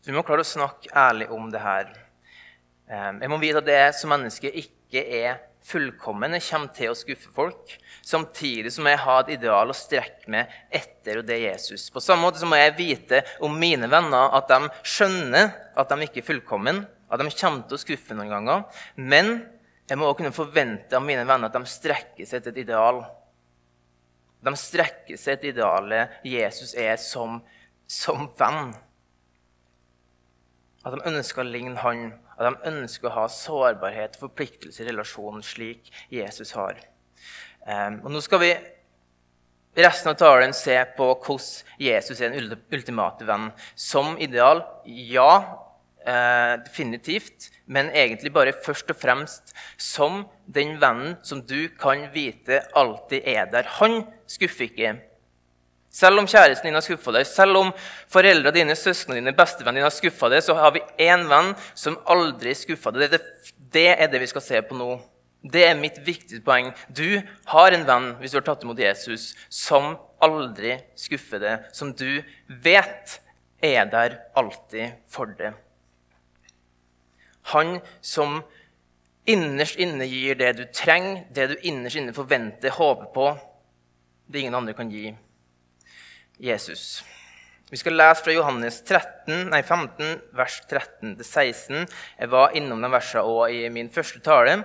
Så 0.00 0.12
vi 0.12 0.16
må 0.16 0.24
klare 0.26 0.44
å 0.44 0.48
snakke 0.48 0.92
ærlig 0.96 1.28
om 1.34 1.50
det 1.52 1.60
her. 1.60 1.90
Jeg 2.88 3.28
må 3.28 3.36
vite 3.42 3.60
at 3.60 3.68
det 3.68 3.82
som 3.98 4.12
menneske 4.14 4.48
ikke 4.48 5.02
er 5.04 5.42
fullkommen. 5.68 6.36
Jeg 6.38 6.46
kommer 6.48 6.72
til 6.76 6.92
å 6.92 6.96
skuffe 6.96 7.30
folk. 7.34 7.74
Samtidig 8.04 8.72
som 8.74 8.88
jeg 8.88 9.00
ha 9.04 9.16
et 9.22 9.34
ideal 9.36 9.70
å 9.70 9.76
strekke 9.76 10.30
meg 10.32 10.52
etter, 10.74 11.20
og 11.20 11.28
det 11.28 11.36
er 11.36 11.44
Jesus. 11.52 11.88
På 11.92 12.02
samme 12.02 12.26
måte 12.26 12.40
så 12.40 12.48
må 12.48 12.58
jeg 12.58 12.76
vite 12.78 13.22
om 13.44 13.54
mine 13.60 13.90
venner 13.90 14.34
at 14.38 14.48
de 14.50 14.72
skjønner 14.82 15.52
at 15.78 15.92
de 15.92 16.08
ikke 16.08 16.22
er 16.22 16.28
fullkommen, 16.30 16.82
at 17.08 17.20
de 17.20 17.30
kommer 17.32 17.68
til 17.68 17.78
å 17.78 17.82
skuffe 17.82 18.16
noen 18.16 18.32
ganger. 18.32 18.82
Men 18.96 19.32
jeg 19.88 19.96
må 19.96 20.08
også 20.08 20.20
kunne 20.22 20.36
forvente 20.36 20.96
av 20.96 21.04
mine 21.04 21.24
venner 21.28 21.48
at 21.48 21.56
de 21.56 21.72
strekker 21.72 22.28
seg 22.28 22.44
til 22.44 22.52
et 22.52 22.64
ideal. 22.66 23.02
De 24.44 24.54
strekker 24.56 25.18
seg 25.18 25.40
til 25.40 25.54
idealet 25.54 26.20
Jesus 26.26 26.74
er 26.78 26.96
som, 27.00 27.40
som 27.88 28.28
venn. 28.38 28.74
At 30.86 30.94
de 30.94 31.04
ønsker 31.10 31.42
å 31.42 31.48
ligne 31.48 31.80
han 31.82 32.12
at 32.38 32.46
de 32.46 32.70
ønsker 32.70 33.10
å 33.10 33.16
ha 33.16 33.28
sårbarhet 33.32 34.16
og 34.16 34.28
forpliktelse 34.28 34.84
i 34.84 34.88
relasjonen 34.88 35.42
slik 35.44 35.90
Jesus 36.14 36.54
har. 36.56 36.78
Um, 37.66 38.00
og 38.06 38.12
nå 38.14 38.22
skal 38.24 38.42
vi 38.44 38.52
resten 39.78 40.12
av 40.12 40.18
talen 40.18 40.54
se 40.56 40.76
på 40.96 41.08
hvordan 41.12 41.80
Jesus 41.82 42.20
er 42.20 42.34
den 42.34 42.58
ultimate 42.74 43.26
venn. 43.28 43.50
Som 43.74 44.16
ideal, 44.22 44.62
ja, 44.86 45.32
eh, 46.06 46.54
definitivt, 46.64 47.50
men 47.66 47.90
egentlig 47.90 48.32
bare 48.34 48.56
først 48.64 48.90
og 48.90 48.98
fremst 48.98 49.54
som 49.76 50.24
den 50.46 50.78
vennen 50.80 51.18
som 51.22 51.42
du 51.42 51.68
kan 51.78 52.08
vite 52.14 52.62
alltid 52.74 53.26
er 53.26 53.50
der. 53.52 53.68
Han 53.78 54.04
skuffer 54.26 54.68
ikke. 54.68 54.96
Selv 55.98 56.20
om 56.20 56.28
kjæresten 56.30 56.68
din 56.68 56.76
har 56.78 56.84
skuffa 56.84 57.12
deg, 57.16 57.26
selv 57.26 57.58
om 57.58 57.70
foreldrene 58.12 58.54
dine, 58.54 58.76
søsknene 58.78 59.18
dine, 59.18 59.34
bestevennene 59.34 59.80
dine 59.80 59.88
har 59.88 59.94
skuffa 59.94 60.30
deg, 60.30 60.44
så 60.46 60.54
har 60.54 60.74
vi 60.76 60.84
én 61.08 61.24
venn 61.30 61.54
som 61.74 61.98
aldri 62.06 62.54
skuffa 62.54 62.92
deg. 62.94 63.16
Det, 63.16 63.20
det, 63.74 63.88
er 63.96 64.10
det 64.12 64.20
vi 64.22 64.30
skal 64.30 64.44
se 64.44 64.62
på 64.68 64.78
nå. 64.78 64.92
Det 65.42 65.64
er 65.66 65.78
mitt 65.78 65.98
viktigste 66.06 66.44
poeng. 66.46 66.70
Du 66.94 67.18
har 67.50 67.74
en 67.74 67.86
venn 67.88 68.08
hvis 68.20 68.34
du 68.34 68.38
har 68.38 68.46
tatt 68.46 68.62
imot 68.66 68.78
Jesus, 68.82 69.32
som 69.50 69.96
aldri 70.22 70.76
skuffer 70.98 71.42
deg, 71.42 71.66
som 71.74 71.90
du 71.94 72.22
vet 72.62 73.18
er 73.64 73.90
der 73.90 74.20
alltid 74.38 74.98
for 75.10 75.34
deg. 75.38 75.56
Han 77.54 77.78
som 78.04 78.42
innerst 79.28 79.78
inne 79.82 80.06
gir 80.06 80.38
det 80.38 80.54
du 80.60 80.66
trenger, 80.70 81.24
det 81.34 81.50
du 81.50 81.70
innerst 81.70 81.98
inne 81.98 82.14
forventer, 82.14 82.70
håper 82.76 83.10
på, 83.14 83.32
det 84.28 84.44
ingen 84.44 84.58
andre 84.58 84.76
kan 84.78 84.92
gi. 84.92 85.10
Jesus. 86.38 87.02
Vi 87.70 87.76
skal 87.76 87.98
lese 87.98 88.24
fra 88.24 88.32
Johannes 88.32 88.78
13, 88.86 89.50
nei, 89.50 89.60
15, 89.60 90.14
vers 90.38 90.54
13-16. 90.70 91.84
Jeg 92.16 92.30
var 92.32 92.54
innom 92.56 92.80
de 92.80 92.88
versene 92.94 93.26
òg 93.28 93.52
i 93.52 93.66
min 93.72 93.90
første 93.92 94.22
tale. 94.24 94.62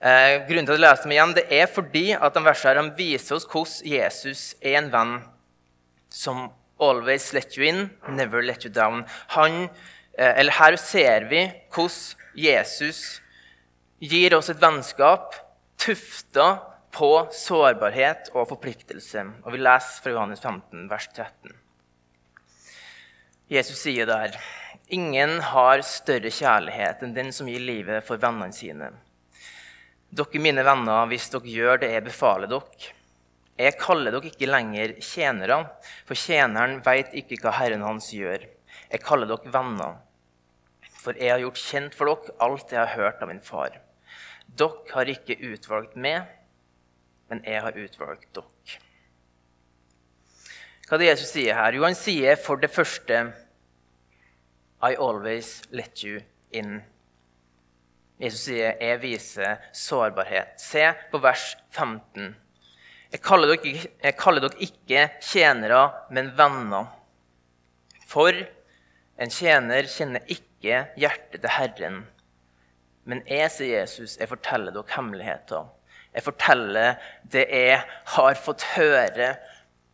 Eh, 0.00 0.36
grunnen 0.46 0.68
til 0.68 0.76
at 0.76 0.78
jeg 0.78 0.84
leser 0.84 1.08
dem 1.08 1.14
igjen, 1.16 1.34
det 1.36 1.44
er 1.50 1.66
fordi 1.68 2.04
at 2.14 2.36
de 2.36 2.44
versene 2.46 2.84
de 2.86 2.94
viser 2.96 3.36
oss 3.36 3.48
hvordan 3.50 3.90
Jesus 3.96 4.44
er 4.62 4.78
en 4.78 4.92
venn 4.92 5.16
som 6.10 6.46
always 6.80 7.32
let 7.34 7.58
you 7.58 7.66
in, 7.66 7.90
never 8.08 8.42
let 8.42 8.64
you 8.64 8.70
down. 8.70 9.04
Han, 9.34 9.68
eh, 10.16 10.32
eller 10.40 10.52
her 10.52 10.76
ser 10.76 11.26
vi 11.28 11.44
hvordan 11.74 12.16
Jesus 12.38 13.20
gir 14.00 14.38
oss 14.38 14.48
et 14.48 14.62
vennskap 14.62 15.34
tufta 15.80 16.60
på 16.94 17.10
sårbarhet 17.34 18.32
og 18.34 18.48
forpliktelse. 18.50 19.24
Og 19.44 19.52
Vi 19.54 19.60
leser 19.62 20.02
fra 20.04 20.14
Johannes 20.14 20.42
15, 20.42 20.88
vers 20.90 21.08
13. 21.14 21.54
Jesus 23.50 23.82
sier 23.82 24.06
der.: 24.06 24.36
Ingen 24.90 25.40
har 25.40 25.82
større 25.86 26.30
kjærlighet 26.30 27.02
enn 27.02 27.14
den 27.14 27.32
som 27.34 27.48
gir 27.50 27.62
livet 27.62 28.06
for 28.06 28.18
vennene 28.18 28.54
sine. 28.54 28.90
Dere 30.10 30.34
er 30.34 30.42
mine 30.42 30.64
venner 30.66 31.06
hvis 31.10 31.28
dere 31.30 31.46
gjør 31.46 31.82
det 31.82 31.92
jeg 31.92 32.06
befaler 32.08 32.50
dere. 32.50 32.94
Jeg 33.60 33.76
kaller 33.78 34.14
dere 34.14 34.30
ikke 34.30 34.48
lenger 34.48 34.96
tjenere, 35.04 35.58
for 36.08 36.18
tjeneren 36.18 36.80
veit 36.82 37.12
ikke 37.14 37.38
hva 37.42 37.52
Herren 37.58 37.84
hans 37.84 38.08
gjør. 38.14 38.46
Jeg 38.90 39.04
kaller 39.04 39.30
dere 39.30 39.52
venner, 39.54 39.98
for 40.98 41.14
jeg 41.14 41.30
har 41.34 41.42
gjort 41.44 41.62
kjent 41.62 41.94
for 41.94 42.10
dere 42.10 42.36
alt 42.46 42.74
jeg 42.74 42.80
har 42.80 42.96
hørt 42.96 43.22
av 43.22 43.30
min 43.30 43.42
far. 43.44 43.76
Dere 44.58 44.94
har 44.94 45.12
ikke 45.14 45.38
utvalgt 45.52 45.94
meg, 45.94 46.26
men 47.30 47.42
jeg 47.46 47.62
har 47.62 47.78
utvalgt 47.78 48.28
dere. 48.34 48.80
Hva 50.88 50.96
er 50.96 51.02
det 51.04 51.10
Jesus 51.12 51.32
sier 51.36 51.54
her? 51.54 51.76
Jo, 51.76 51.84
han 51.86 51.94
sier 51.94 52.38
for 52.40 52.58
det 52.58 52.72
første 52.74 53.20
I 54.82 54.96
always 54.96 55.60
let 55.70 56.02
you 56.02 56.18
in. 56.50 56.80
Jesus 58.20 58.40
sier, 58.48 58.76
'Jeg 58.80 59.00
viser 59.00 59.58
sårbarhet'. 59.72 60.58
Se 60.58 60.92
på 61.10 61.18
vers 61.18 61.56
15. 61.70 62.36
Jeg 63.12 63.22
kaller, 63.22 63.54
dere, 63.54 63.86
jeg 64.02 64.16
kaller 64.16 64.40
dere 64.40 64.60
ikke 64.60 65.08
tjenere, 65.20 65.92
men 66.10 66.36
venner. 66.36 66.86
For 68.06 68.32
en 69.18 69.30
tjener 69.30 69.86
kjenner 69.86 70.20
ikke 70.26 70.86
hjertet 70.96 71.40
til 71.40 71.50
Herren. 71.50 72.06
Men 73.04 73.22
jeg, 73.26 73.50
sier 73.50 73.80
Jesus, 73.80 74.18
jeg 74.20 74.28
forteller 74.28 74.74
dere 74.74 74.96
hemmeligheter. 74.96 75.70
Jeg 76.14 76.26
forteller 76.26 76.96
det 77.30 77.46
jeg 77.48 77.78
har 78.14 78.40
fått 78.40 78.66
høre 78.74 79.34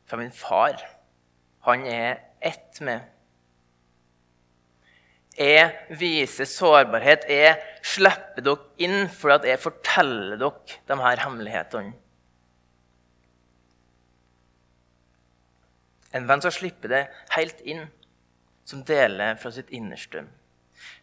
fra 0.09 0.21
min 0.21 0.33
far. 0.33 0.81
Han 1.67 1.85
er 1.91 2.23
ett 2.41 2.81
med 2.85 3.05
jeg 5.37 5.97
viser 6.01 6.49
sårbarhet. 6.49 7.27
Jeg 7.29 7.59
slipper 7.85 8.45
dere 8.45 8.71
inn 8.81 9.05
for 9.13 9.35
at 9.35 9.45
jeg 9.45 9.61
forteller 9.61 10.39
dere 10.41 10.81
de 10.89 10.97
her 11.03 11.23
hemmelighetene. 11.27 11.93
En 16.17 16.25
venn 16.25 16.41
som 16.41 16.55
slipper 16.55 16.89
det 16.89 17.03
helt 17.35 17.61
inn, 17.69 17.85
som 18.65 18.81
deler 18.89 19.37
fra 19.37 19.53
sitt 19.53 19.69
innerste. 19.77 20.25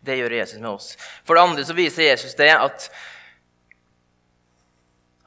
Det 0.01 0.17
gjør 0.17 0.33
Jesus 0.39 0.61
med 0.63 0.71
oss. 0.71 0.87
For 1.27 1.37
det 1.37 1.43
andre 1.43 1.65
så 1.67 1.75
viser 1.77 2.09
Jesus 2.09 2.33
det 2.39 2.49
at 2.55 2.87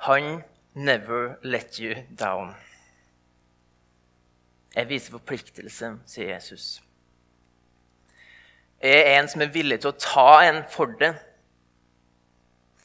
han 0.06 0.42
never 0.74 1.36
let 1.42 1.80
you 1.82 1.94
down. 2.18 2.54
Jeg 4.76 4.88
viser 4.88 5.16
forpliktelse, 5.18 5.96
sier 6.06 6.34
Jesus 6.34 6.76
er 8.80 9.16
en 9.16 9.28
som 9.28 9.42
er 9.42 9.52
villig 9.52 9.80
til 9.82 9.92
å 9.92 10.00
ta 10.00 10.30
en 10.46 10.62
for 10.70 10.92
det. 11.00 11.12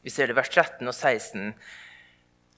Vi 0.01 0.09
ser 0.09 0.29
det 0.29 0.35
i 0.35 0.39
vers 0.39 0.49
13 0.49 0.87
og 0.87 0.95
16. 0.95 1.51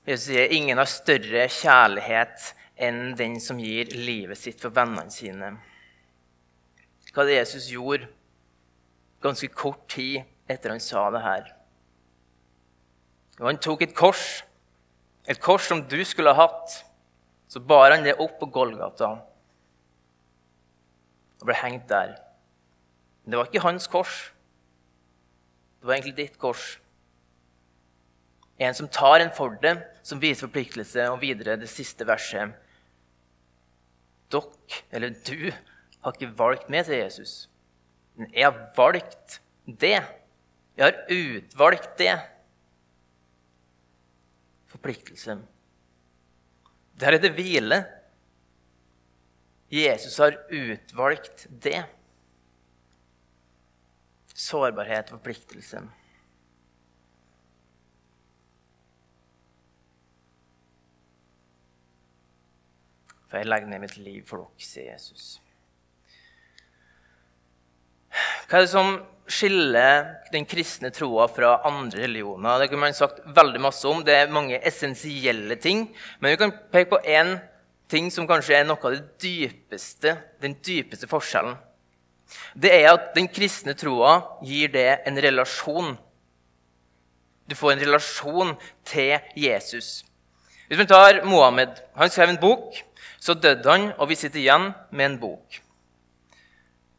Jesus 0.08 0.27
sier 0.29 0.53
ingen 0.55 0.79
har 0.79 0.89
større 0.89 1.48
kjærlighet 1.51 2.51
enn 2.84 3.13
den 3.20 3.39
som 3.43 3.60
gir 3.62 3.91
livet 3.96 4.39
sitt 4.39 4.62
for 4.63 4.74
vennene 4.75 5.12
sine. 5.13 5.53
Hva 7.13 7.25
det 7.27 7.38
Jesus 7.38 7.70
gjorde 7.72 8.10
ganske 9.24 9.50
kort 9.53 9.86
tid 9.91 10.24
etter 10.51 10.74
han 10.74 10.82
sa 10.84 11.05
det 11.13 11.22
her. 11.24 11.51
Han 13.41 13.60
tok 13.62 13.86
et 13.86 13.96
kors, 13.98 14.43
et 15.30 15.39
kors 15.39 15.68
som 15.70 15.84
du 15.88 16.00
skulle 16.06 16.34
ha 16.34 16.48
hatt. 16.48 16.80
Så 17.48 17.62
bar 17.62 17.94
han 17.94 18.06
det 18.06 18.18
opp 18.22 18.39
på 18.39 18.50
Golgata 18.51 19.13
og 21.44 21.50
ble 21.50 21.58
hengt 21.60 21.89
der. 21.92 22.13
Men 23.24 23.34
det 23.34 23.39
var 23.39 23.50
ikke 23.50 23.65
hans 23.65 23.86
kors. 23.92 24.13
Det 25.82 25.89
var 25.89 25.98
egentlig 25.98 26.15
ditt 26.15 26.38
kors. 26.39 26.77
En 28.63 28.75
som 28.77 28.88
tar 28.88 29.20
en 29.20 29.34
for 29.36 29.58
det, 29.60 29.74
som 30.08 30.22
viser 30.24 30.48
forpliktelse, 30.48 31.10
og 31.12 31.20
videre 31.20 31.58
det 31.60 31.68
siste 31.68 32.08
verset. 32.08 32.56
Dere, 34.32 34.80
eller 34.96 35.12
du, 35.27 35.51
har 36.03 36.15
ikke 36.15 36.32
valgt 36.39 36.72
meg 36.72 36.88
til 36.88 37.01
Jesus. 37.01 37.34
Men 38.15 38.32
jeg 38.32 38.48
har 38.48 38.60
valgt 38.77 39.39
det. 39.68 40.00
Jeg 40.77 40.84
har 40.86 40.96
utvalgt 41.12 41.98
det. 42.00 42.15
Forpliktelse. 44.74 45.38
Der 47.00 47.15
er 47.15 47.22
det 47.22 47.34
hvile. 47.38 47.84
Jesus 49.74 50.18
har 50.22 50.38
utvalgt 50.53 51.48
det 51.63 51.82
sårbarhet 54.34 55.12
og 55.12 55.20
forpliktelse. 55.20 55.82
For 63.30 63.42
jeg 63.42 63.50
legger 63.50 63.68
ned 63.68 63.82
mitt 63.82 63.98
liv 63.98 64.22
for 64.30 64.44
dere, 64.44 64.62
sier 64.62 64.92
Jesus. 64.92 65.39
Hva 68.46 68.60
er 68.60 68.68
det 68.68 68.70
som 68.70 69.00
skiller 69.30 70.08
den 70.34 70.46
kristne 70.50 70.92
troa 70.94 71.27
fra 71.32 71.58
andre 71.68 72.03
religioner? 72.06 72.60
Det 72.60 72.70
kunne 72.72 72.88
man 72.88 72.98
sagt 72.98 73.24
veldig 73.25 73.62
masse 73.63 73.88
om. 73.88 74.03
Det 74.03 74.15
er 74.15 74.34
mange 74.34 74.60
essensielle 74.60 75.58
ting. 75.62 75.88
Men 76.20 76.34
vi 76.34 76.42
kan 76.42 76.56
peke 76.74 76.96
på 76.96 77.03
én 77.08 77.38
ting 77.92 78.10
som 78.12 78.27
kanskje 78.27 78.60
er 78.60 78.65
noe 78.68 78.82
av 78.84 78.96
det 78.96 79.06
dypeste, 79.22 80.18
den 80.42 80.58
dypeste 80.65 81.10
forskjellen 81.12 81.56
det 82.53 82.72
er 82.74 82.89
at 82.94 83.12
den 83.18 83.27
kristne 83.32 83.75
troa 83.77 84.15
gir 84.46 84.72
det 84.74 85.03
en 85.08 85.20
relasjon. 85.22 85.96
Du 87.50 87.56
får 87.56 87.74
en 87.74 87.84
relasjon 87.84 88.53
til 88.88 89.18
Jesus. 89.36 90.03
Hvis 90.68 90.80
vi 90.80 90.89
tar 90.89 91.24
Mohammed 91.27 91.82
Han 91.96 92.10
skrev 92.10 92.30
en 92.30 92.42
bok. 92.42 92.84
Så 93.20 93.34
døde 93.34 93.70
han, 93.70 93.94
og 93.98 94.10
vi 94.10 94.15
sitter 94.20 94.39
igjen 94.39 94.74
med 94.92 95.06
en 95.06 95.20
bok. 95.20 95.62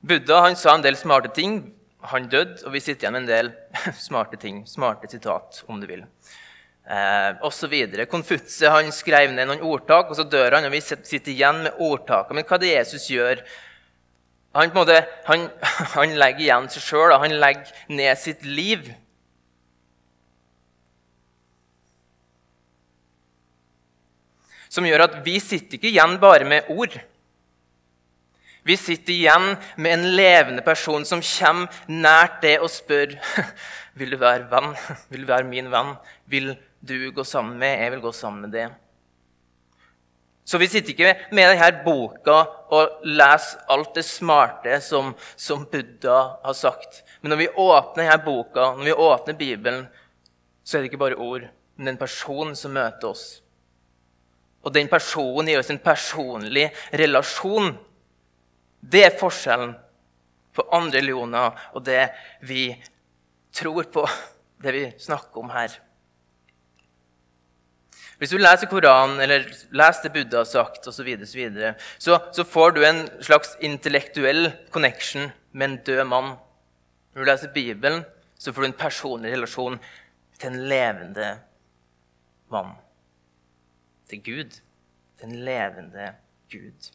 Buddha 0.01 0.41
han 0.47 0.57
sa 0.57 0.75
en 0.75 0.85
del 0.85 0.97
smarte 0.97 1.29
ting. 1.37 1.59
Han 2.11 2.29
døde, 2.29 2.59
og 2.67 2.75
vi 2.75 2.83
sitter 2.85 3.07
igjen 3.07 3.15
med 3.17 3.25
en 3.25 3.31
del 3.31 3.53
smarte 4.07 4.41
ting. 4.41 4.65
Smarte 4.69 5.09
sitat, 5.09 5.63
om 5.69 5.79
du 5.81 5.87
vil. 5.89 6.05
Eh, 6.85 7.31
og 7.41 7.53
så 7.57 7.71
videre. 7.73 8.09
Konfutse 8.11 8.69
han 8.69 8.91
skrev 8.93 9.33
ned 9.33 9.49
noen 9.49 9.65
ordtak, 9.65 10.11
og 10.11 10.19
så 10.19 10.27
dør 10.29 10.59
han, 10.59 10.69
og 10.69 10.75
vi 10.75 10.83
sitter 10.85 11.33
igjen 11.33 11.63
med 11.65 11.79
ordtakene. 11.81 12.43
Men 12.43 12.49
hva 12.49 12.59
er 12.59 12.65
det 12.67 12.75
Jesus 12.75 13.09
gjør 13.13 13.41
han, 14.55 14.71
måte, 14.75 15.01
han, 15.27 15.49
han 15.97 16.13
legger 16.19 16.45
igjen 16.47 16.69
seg 16.71 16.85
sjøl, 16.85 17.17
han 17.19 17.33
legger 17.43 17.73
ned 17.91 18.21
sitt 18.21 18.45
liv. 18.47 18.87
Som 24.71 24.87
gjør 24.87 25.09
at 25.09 25.19
vi 25.27 25.41
sitter 25.43 25.79
ikke 25.79 25.91
igjen 25.91 26.17
bare 26.23 26.47
med 26.47 26.71
ord. 26.75 26.95
Vi 28.65 28.77
sitter 28.81 29.13
igjen 29.13 29.57
med 29.77 29.93
en 29.93 30.07
levende 30.17 30.63
person 30.65 31.05
som 31.05 31.21
kommer 31.21 31.83
nært 31.89 32.41
det 32.45 32.55
og 32.63 32.71
spør 32.73 33.13
vil 33.99 34.15
du 34.15 34.21
være 34.21 34.49
venn. 34.51 34.73
Vil 35.13 35.27
du 35.27 35.29
være 35.29 35.49
min 35.49 35.69
venn? 35.73 35.93
Vil 36.27 36.55
du 36.81 37.13
gå 37.13 37.25
sammen 37.25 37.59
med 37.61 37.79
Jeg 37.79 37.93
vil 37.95 38.03
gå 38.05 38.13
sammen 38.13 38.47
med 38.47 38.57
det. 38.57 38.71
Så 40.45 40.59
vi 40.59 40.69
sitter 40.69 40.93
ikke 40.93 41.13
med 41.33 41.55
denne 41.55 41.85
boka 41.85 42.43
og 42.77 43.05
leser 43.09 43.63
alt 43.73 43.95
det 43.97 44.05
smarte 44.05 44.77
som, 44.85 45.15
som, 45.37 45.65
Buddha 45.71 46.19
har 46.45 46.57
sagt. 46.57 47.01
Men 47.23 47.33
når 47.33 47.41
vi 47.41 47.49
åpner 47.49 48.05
denne 48.05 48.19
boka, 48.25 48.75
når 48.77 48.85
vi 48.85 48.93
åpner 48.93 49.39
Bibelen, 49.41 49.87
så 50.65 50.77
er 50.77 50.83
det 50.83 50.93
ikke 50.93 51.01
bare 51.01 51.21
ord, 51.21 51.49
men 51.77 51.95
en 51.95 52.01
person 52.01 52.53
som 52.57 52.77
møter 52.77 53.09
oss. 53.09 53.25
Og 54.65 54.73
den 54.73 54.89
personen 54.89 55.49
gir 55.49 55.61
oss 55.61 55.73
en 55.73 55.81
personlig 55.81 56.71
relasjon. 56.93 57.73
Det 58.85 59.05
er 59.07 59.19
forskjellen 59.19 59.75
på 60.55 60.67
andre 60.75 61.01
religioner 61.01 61.57
og 61.75 61.85
det 61.87 62.09
vi 62.47 62.69
tror 63.55 63.89
på, 63.95 64.05
det 64.63 64.75
vi 64.75 64.85
snakker 65.01 65.41
om 65.43 65.51
her. 65.55 65.73
Hvis 68.19 68.31
du 68.31 68.39
leser 68.39 68.71
Koranen 68.71 69.19
eller 69.21 69.49
leser 69.75 70.07
det 70.07 70.13
Buddha 70.15 70.45
har 70.45 70.49
sagt, 70.49 70.87
osv., 70.87 71.09
så, 71.27 71.27
så, 71.27 71.73
så, 71.99 72.19
så 72.33 72.45
får 72.47 72.77
du 72.77 72.85
en 72.87 73.03
slags 73.25 73.57
intellektuell 73.61 74.53
connection 74.73 75.33
med 75.53 75.71
en 75.71 75.79
død 75.87 76.05
mann. 76.09 76.31
Når 77.15 77.21
du 77.21 77.31
leser 77.31 77.55
Bibelen, 77.55 78.05
så 78.39 78.53
får 78.53 78.63
du 78.63 78.69
en 78.71 78.79
personlig 78.79 79.35
relasjon 79.35 79.81
til 80.39 80.51
en 80.51 80.69
levende 80.71 81.31
mann. 82.55 82.77
Til 84.11 84.23
Gud. 84.23 84.61
Til 85.19 85.31
en 85.31 85.41
levende 85.47 86.13
Gud. 86.53 86.91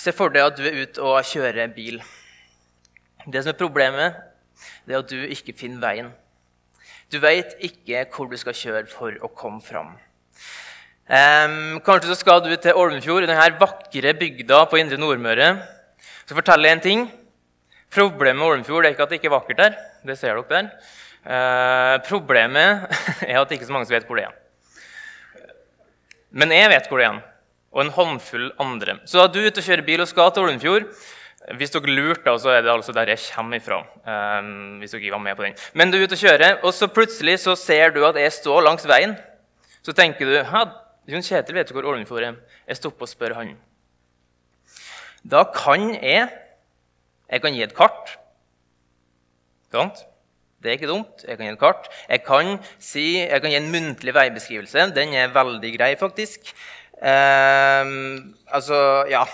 Se 0.00 0.14
for 0.16 0.32
deg 0.32 0.46
at 0.46 0.56
du 0.56 0.64
er 0.64 0.78
ute 0.80 1.02
og 1.04 1.18
kjører 1.28 1.66
en 1.66 1.72
bil. 1.76 1.98
Det 3.28 3.42
som 3.42 3.52
er 3.52 3.58
problemet, 3.58 4.14
det 4.88 4.94
er 4.94 5.02
at 5.02 5.10
du 5.10 5.18
ikke 5.28 5.52
finner 5.56 5.82
veien. 5.82 6.08
Du 7.12 7.18
veit 7.20 7.52
ikke 7.66 8.06
hvor 8.14 8.30
du 8.30 8.38
skal 8.40 8.56
kjøre 8.56 8.86
for 8.88 9.12
å 9.20 9.28
komme 9.36 9.60
fram. 9.60 9.92
Um, 11.10 11.80
kanskje 11.84 12.12
så 12.12 12.16
skal 12.16 12.40
du 12.44 12.52
til 12.54 12.78
Olmfjord, 12.78 13.26
denne 13.26 13.48
vakre 13.60 14.14
bygda 14.16 14.62
på 14.70 14.78
indre 14.80 14.96
Nordmøre. 15.00 15.50
Så 16.24 16.38
forteller 16.38 16.70
jeg 16.70 16.78
en 16.78 16.84
ting. 16.86 17.06
Problemet 17.92 18.38
med 18.38 18.46
Olmfjord 18.46 18.86
er 18.86 18.94
ikke 18.94 19.04
at 19.04 19.12
det 19.12 19.18
ikke 19.20 19.28
er 19.32 19.36
vakkert 19.36 19.60
der. 19.60 19.80
Det 20.06 20.16
ser 20.16 20.38
dere 20.38 20.48
der. 20.54 20.70
Uh, 21.20 21.96
problemet 22.06 22.86
er 23.28 23.36
at 23.36 23.50
det 23.50 23.58
ikke 23.58 23.66
er 23.66 23.72
så 23.72 23.76
mange 23.76 23.90
som 23.90 23.98
vet 23.98 24.08
hvor 24.08 24.16
det 24.16 24.30
er. 24.30 24.38
Men 26.30 26.56
jeg 26.56 26.72
vet 26.72 26.88
hvor 26.88 27.02
det 27.02 27.10
er. 27.10 27.20
Og 27.70 27.84
en 27.84 27.94
håndfull 27.94 28.50
andre. 28.58 28.98
Så 29.06 29.20
da 29.20 29.30
du 29.30 29.40
er 29.40 29.50
ute 29.50 29.62
og 29.62 29.66
kjører 29.68 29.86
bil 29.86 30.02
og 30.02 30.10
skal 30.10 30.32
til 30.34 30.48
Olmfjord, 30.48 30.88
hvis 31.56 31.72
dere 31.72 31.94
lurte, 31.94 32.34
så 32.42 32.52
er 32.52 32.64
det 32.66 32.72
altså 32.72 32.92
der 32.92 33.08
jeg 33.14 33.22
kommer 33.30 33.56
ifra. 33.56 33.80
Um, 34.04 34.78
hvis 34.80 34.92
dere 34.92 35.00
ikke 35.00 35.16
var 35.16 35.24
med 35.24 35.38
på 35.38 35.46
den. 35.46 35.56
Men 35.74 35.90
du 35.90 35.96
er 35.96 36.04
ute 36.04 36.18
og 36.18 36.22
kjører, 36.24 36.58
og 36.60 36.74
så 36.76 36.90
plutselig 36.90 37.38
så 37.40 37.54
ser 37.56 37.94
du 37.94 38.02
at 38.06 38.18
jeg 38.20 38.32
står 38.36 38.66
langs 38.66 38.86
veien. 38.88 39.16
Så 39.82 39.94
tenker 39.96 40.28
du 40.28 40.36
Jon 41.10 41.24
Kjetil 41.24 41.56
vet 41.56 41.72
hvor 41.72 41.88
Olmfjord 41.88 42.26
er. 42.26 42.36
Jeg 42.68 42.78
stopper 42.78 43.06
og 43.06 43.10
spør 43.10 43.34
han. 43.38 43.54
Da 45.24 45.44
kan 45.54 45.94
jeg 45.94 46.28
Jeg 47.30 47.42
kan 47.42 47.54
gi 47.54 47.62
et 47.62 47.74
kart. 47.76 48.16
Sant? 49.70 50.00
Det 50.58 50.68
er 50.68 50.76
ikke 50.76 50.88
dumt. 50.90 51.22
Jeg 51.22 51.38
kan 51.38 51.46
gi 51.46 51.52
et 51.52 51.60
kart. 51.60 51.86
Jeg 52.08 52.24
kan, 52.26 52.56
si, 52.82 53.20
jeg 53.22 53.40
kan 53.40 53.52
gi 53.52 53.56
en 53.60 53.70
muntlig 53.70 54.14
veibeskrivelse. 54.16 54.88
Den 54.96 55.14
er 55.14 55.30
veldig 55.30 55.70
grei, 55.76 55.92
faktisk. 55.96 56.50
Um, 57.00 58.34
altså, 58.52 59.06
ja 59.08 59.24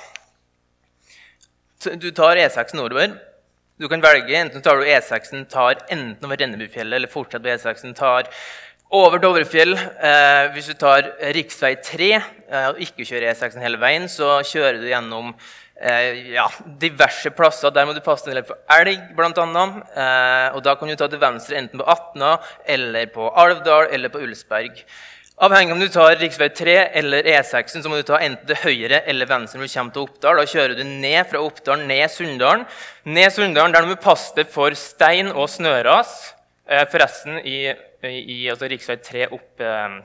du 1.95 2.11
tar 2.11 2.37
E6 2.37 2.75
nordover. 2.77 3.17
Du 3.77 3.89
kan 3.89 4.01
velge 4.01 4.39
enten 4.39 4.63
tar 4.65 4.81
du 4.81 4.89
E6 4.89 5.45
tar 5.53 5.83
enten 5.93 6.25
over 6.25 6.41
Rennebufjellet 6.41 6.97
eller 6.97 7.13
fortsatt 7.13 7.45
på 7.45 7.53
E6 7.53 7.93
tar 7.99 8.31
over 8.91 9.21
Dovrefjell. 9.23 9.75
Eh, 9.77 10.47
hvis 10.55 10.71
du 10.73 10.75
tar 10.81 11.13
rv. 11.21 11.45
3 11.85 12.11
eh, 12.15 12.67
og 12.71 12.81
ikke 12.83 13.05
kjører 13.05 13.35
E6 13.35 13.61
hele 13.63 13.81
veien, 13.83 14.09
så 14.09 14.41
kjører 14.47 14.81
du 14.81 14.89
gjennom 14.89 15.35
eh, 15.77 16.33
ja, 16.33 16.47
diverse 16.81 17.31
plasser. 17.37 17.75
Der 17.75 17.87
må 17.87 17.95
du 17.95 18.01
passe 18.05 18.31
deg 18.31 18.49
for 18.49 18.59
elg, 18.79 19.13
bl.a. 19.19 19.35
Eh, 19.37 20.57
og 20.57 20.65
da 20.65 20.75
kan 20.79 20.91
du 20.91 20.97
ta 20.97 21.11
til 21.13 21.23
venstre 21.23 21.61
enten 21.61 21.83
på 21.83 21.91
Atna 21.93 22.39
eller 22.65 23.13
på 23.13 23.29
Alvdal 23.29 23.93
eller 23.93 24.15
på 24.15 24.25
Ulsberg. 24.25 24.81
Avhengig 25.37 25.75
om 25.75 25.81
du 25.83 25.91
tar 25.93 26.15
rv. 26.17 26.47
3 26.57 26.75
eller 26.97 27.27
E6, 27.29 27.75
så 27.85 27.91
må 27.93 27.99
du 27.99 28.07
ta 28.09 28.17
enten 28.25 28.49
til 28.49 28.57
høyre 28.57 29.03
eller 29.05 29.29
venstre 29.29 29.59
når 29.61 29.69
du 29.69 29.73
kommer 29.75 29.93
til 29.93 30.05
Oppdal. 30.07 30.39
Da 30.41 30.45
kjører 30.49 30.75
du 30.79 30.85
ned 30.89 31.29
fra 31.29 31.43
Oppdal, 31.45 31.83
ned 31.91 32.09
Sunndalen. 32.09 32.63
Ned 33.05 33.35
Sunndalen, 33.35 33.75
Der 33.75 33.85
du 33.85 33.91
må 33.91 33.99
passe 34.01 34.33
deg 34.39 34.49
for 34.49 34.73
stein 34.73 35.29
og 35.29 35.51
snøras. 35.53 36.15
Eh, 36.65 36.87
forresten, 36.89 37.37
i, 37.45 37.69
i 38.01 38.39
altså 38.49 38.65
rv. 38.65 38.87
3 39.11 39.27
opp, 39.29 39.61
eh, 39.61 39.99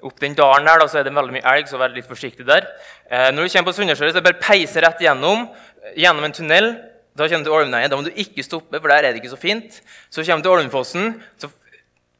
opp, 0.00 0.16
den 0.22 0.36
dalen 0.38 0.64
der, 0.64 0.80
da, 0.80 0.86
så 0.88 1.02
er 1.02 1.04
det 1.04 1.12
veldig 1.18 1.36
mye 1.36 1.44
elg, 1.52 1.68
så 1.68 1.82
vær 1.82 1.92
litt 1.92 2.08
forsiktig 2.08 2.46
der. 2.48 2.64
Eh, 3.10 3.28
når 3.36 3.44
du 3.44 3.52
kommer 3.52 3.68
på 3.68 3.76
Sunndalsøra, 3.82 4.14
så 4.14 4.16
er 4.16 4.24
det 4.24 4.28
bare 4.30 4.40
å 4.40 4.46
peise 4.46 4.86
rett 4.86 5.04
gjennom, 5.04 5.44
gjennom 5.92 6.24
en 6.24 6.36
tunnel. 6.40 6.70
Da 7.12 7.28
kommer 7.28 7.44
du 7.44 7.50
til 7.50 7.58
Olmneiet. 7.58 7.92
Da 7.92 8.00
må 8.00 8.08
du 8.08 8.16
ikke 8.16 8.48
stoppe, 8.48 8.80
for 8.80 8.88
der 8.88 9.10
er 9.10 9.12
det 9.12 9.20
ikke 9.20 9.34
så 9.36 9.42
fint. 9.44 9.76
Så 10.08 10.24
kommer 10.24 10.40
du 10.40 10.48
til 10.48 10.56
Olmfossen. 10.56 11.20
så 11.36 11.52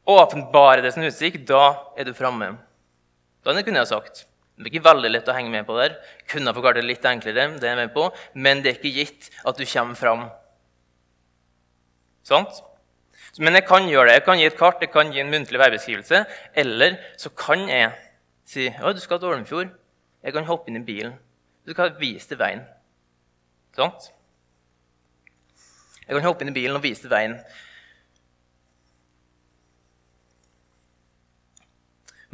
åpenbare 0.05 0.83
det 0.85 0.93
sin 0.93 1.07
utsikt, 1.07 1.47
da 1.49 1.91
er 1.97 2.07
du 2.07 2.13
framme. 2.17 2.53
Da 3.45 3.53
kunne 3.61 3.81
jeg 3.81 3.91
sagt. 3.91 4.25
Det 4.55 4.69
er 4.69 4.71
ikke 4.71 4.87
veldig 4.87 5.11
lett 5.11 5.27
å 5.27 5.35
henge 5.35 5.51
med 5.51 5.65
på 5.67 5.75
der. 5.77 5.97
Kunne 6.31 6.49
ha 6.49 6.55
forklart 6.55 6.79
det 6.79 6.85
litt 6.85 7.05
enklere, 7.05 7.49
det 7.59 7.67
er 7.67 7.75
jeg 7.75 7.81
med 7.81 7.93
på, 7.95 8.07
men 8.39 8.63
det 8.63 8.71
er 8.71 8.77
ikke 8.79 8.93
gitt 8.95 9.29
at 9.43 9.59
du 9.59 9.65
kommer 9.67 9.99
fram. 9.99 10.23
Sant? 12.25 12.61
Men 13.37 13.57
jeg 13.57 13.65
kan 13.67 13.89
gjøre 13.89 14.09
det. 14.09 14.19
Jeg 14.21 14.25
kan 14.25 14.39
gi 14.39 14.47
et 14.47 14.57
kart, 14.57 14.81
jeg 14.81 14.93
kan 14.93 15.11
gi 15.11 15.19
en 15.19 15.31
muntlig 15.31 15.59
veibeskrivelse. 15.59 16.21
Eller 16.55 16.95
så 17.19 17.31
kan 17.35 17.67
jeg 17.67 17.91
si 18.47 18.69
ja, 18.69 18.93
du 18.93 19.01
skal 19.03 19.19
til 19.19 19.33
Olmfjord. 19.33 19.73
Jeg 20.23 20.33
kan 20.33 20.47
hoppe 20.47 20.71
inn 20.71 20.79
i 20.79 20.85
bilen. 20.87 21.17
Du 21.67 21.73
skal 21.75 21.93
vise 21.99 22.31
deg 22.31 22.39
veien. 22.39 22.63
Sant? 23.75 24.09
Jeg 26.05 26.15
kan 26.15 26.25
hoppe 26.29 26.45
inn 26.45 26.53
i 26.53 26.55
bilen 26.55 26.79
og 26.79 26.85
vise 26.85 27.05
deg 27.05 27.11
veien. 27.11 27.35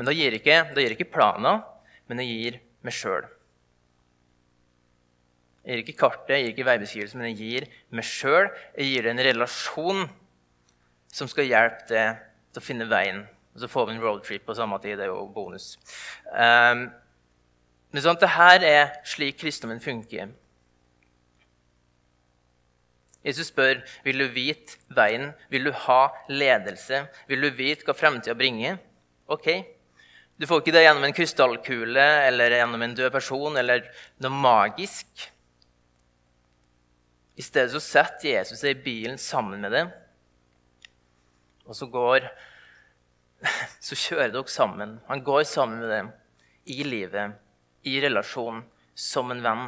Men 0.01 0.07
da 0.09 0.15
gir 0.17 0.33
ikke, 0.33 0.55
da 0.73 0.81
gir 0.81 0.95
ikke 0.95 1.11
planer, 1.13 1.59
men 2.09 2.17
det 2.17 2.23
gir 2.25 2.55
meg 2.81 2.95
sjøl. 2.97 3.27
Jeg 5.61 5.75
gir 5.75 5.81
ikke 5.83 5.99
kartet, 5.99 6.31
jeg 6.33 6.41
gir 6.41 6.53
ikke 6.55 6.65
veibeskrivelsen, 6.65 7.19
men 7.21 7.27
jeg 7.29 7.37
gir 7.37 7.67
meg 7.93 8.07
sjøl. 8.09 8.47
Jeg 8.79 8.87
gir 8.89 9.05
det 9.05 9.11
en 9.11 9.21
relasjon 9.27 10.07
som 11.13 11.29
skal 11.29 11.45
hjelpe 11.45 11.85
deg 11.91 12.23
til 12.49 12.63
å 12.63 12.65
finne 12.65 12.87
veien. 12.89 13.19
Og 13.53 13.61
så 13.61 13.69
får 13.69 13.85
vi 13.91 13.93
en 13.93 14.01
roadtrip 14.01 14.47
på 14.47 14.55
samme 14.57 14.79
tid. 14.81 14.95
Det 14.97 15.05
er 15.05 15.11
jo 15.11 15.27
bonus. 15.35 15.75
Um, 16.33 16.87
men 17.93 18.05
sånn, 18.07 18.17
det 18.23 18.31
her 18.33 18.65
er 18.65 18.95
slik 19.05 19.37
kristendommen 19.43 19.83
funker. 19.83 20.31
Jesus 23.21 23.51
spør 23.53 23.83
vil 24.07 24.23
du 24.23 24.25
vite 24.33 24.81
veien, 24.97 25.29
vil 25.53 25.69
du 25.69 25.75
ha 25.83 25.99
ledelse, 26.33 27.03
vil 27.29 27.45
du 27.45 27.51
vite 27.53 27.85
hva 27.85 27.93
fremtida 27.93 28.33
bringer. 28.33 28.81
Ok, 29.29 29.51
du 30.41 30.47
får 30.49 30.63
ikke 30.63 30.73
det 30.73 30.81
gjennom 30.81 31.03
en 31.05 31.13
krystallkule 31.13 32.03
eller 32.25 32.55
gjennom 32.55 32.81
en 32.81 32.95
død 32.97 33.11
person 33.13 33.59
eller 33.61 33.83
noe 34.25 34.39
magisk. 34.41 35.27
I 37.37 37.45
stedet 37.45 37.69
så 37.75 37.81
setter 37.83 38.31
Jesus 38.31 38.63
seg 38.63 38.73
i 38.73 38.81
bilen 38.81 39.19
sammen 39.21 39.61
med 39.61 39.75
dem, 39.75 39.91
og 41.67 41.77
så 41.77 41.89
går 41.91 42.25
Så 43.81 43.95
kjører 43.97 44.29
dere 44.29 44.53
sammen. 44.53 44.99
Han 45.07 45.23
går 45.25 45.47
sammen 45.49 45.79
med 45.81 45.89
dem 45.89 46.09
i 46.69 46.83
livet, 46.85 47.39
i 47.89 47.95
relasjon, 48.03 48.59
som 48.93 49.31
en 49.33 49.41
venn. 49.41 49.63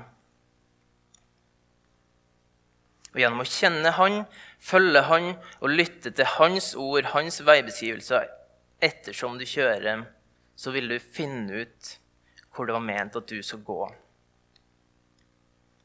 Og 3.15 3.17
Gjennom 3.17 3.41
å 3.41 3.47
kjenne 3.49 3.95
han, 3.97 4.19
følge 4.61 5.01
han 5.09 5.31
og 5.59 5.73
lytte 5.73 6.13
til 6.13 6.29
hans 6.35 6.75
ord, 6.77 7.09
hans 7.15 7.41
veibeskrivelser 7.41 8.29
ettersom 8.85 9.41
du 9.41 9.47
kjører 9.49 10.05
så 10.55 10.71
vil 10.71 10.89
du 10.89 10.97
finne 10.99 11.63
ut 11.63 11.93
hvor 12.53 12.69
det 12.69 12.75
var 12.75 12.85
ment 12.85 13.15
at 13.17 13.29
du 13.29 13.41
skal 13.43 13.63
gå. 13.65 13.79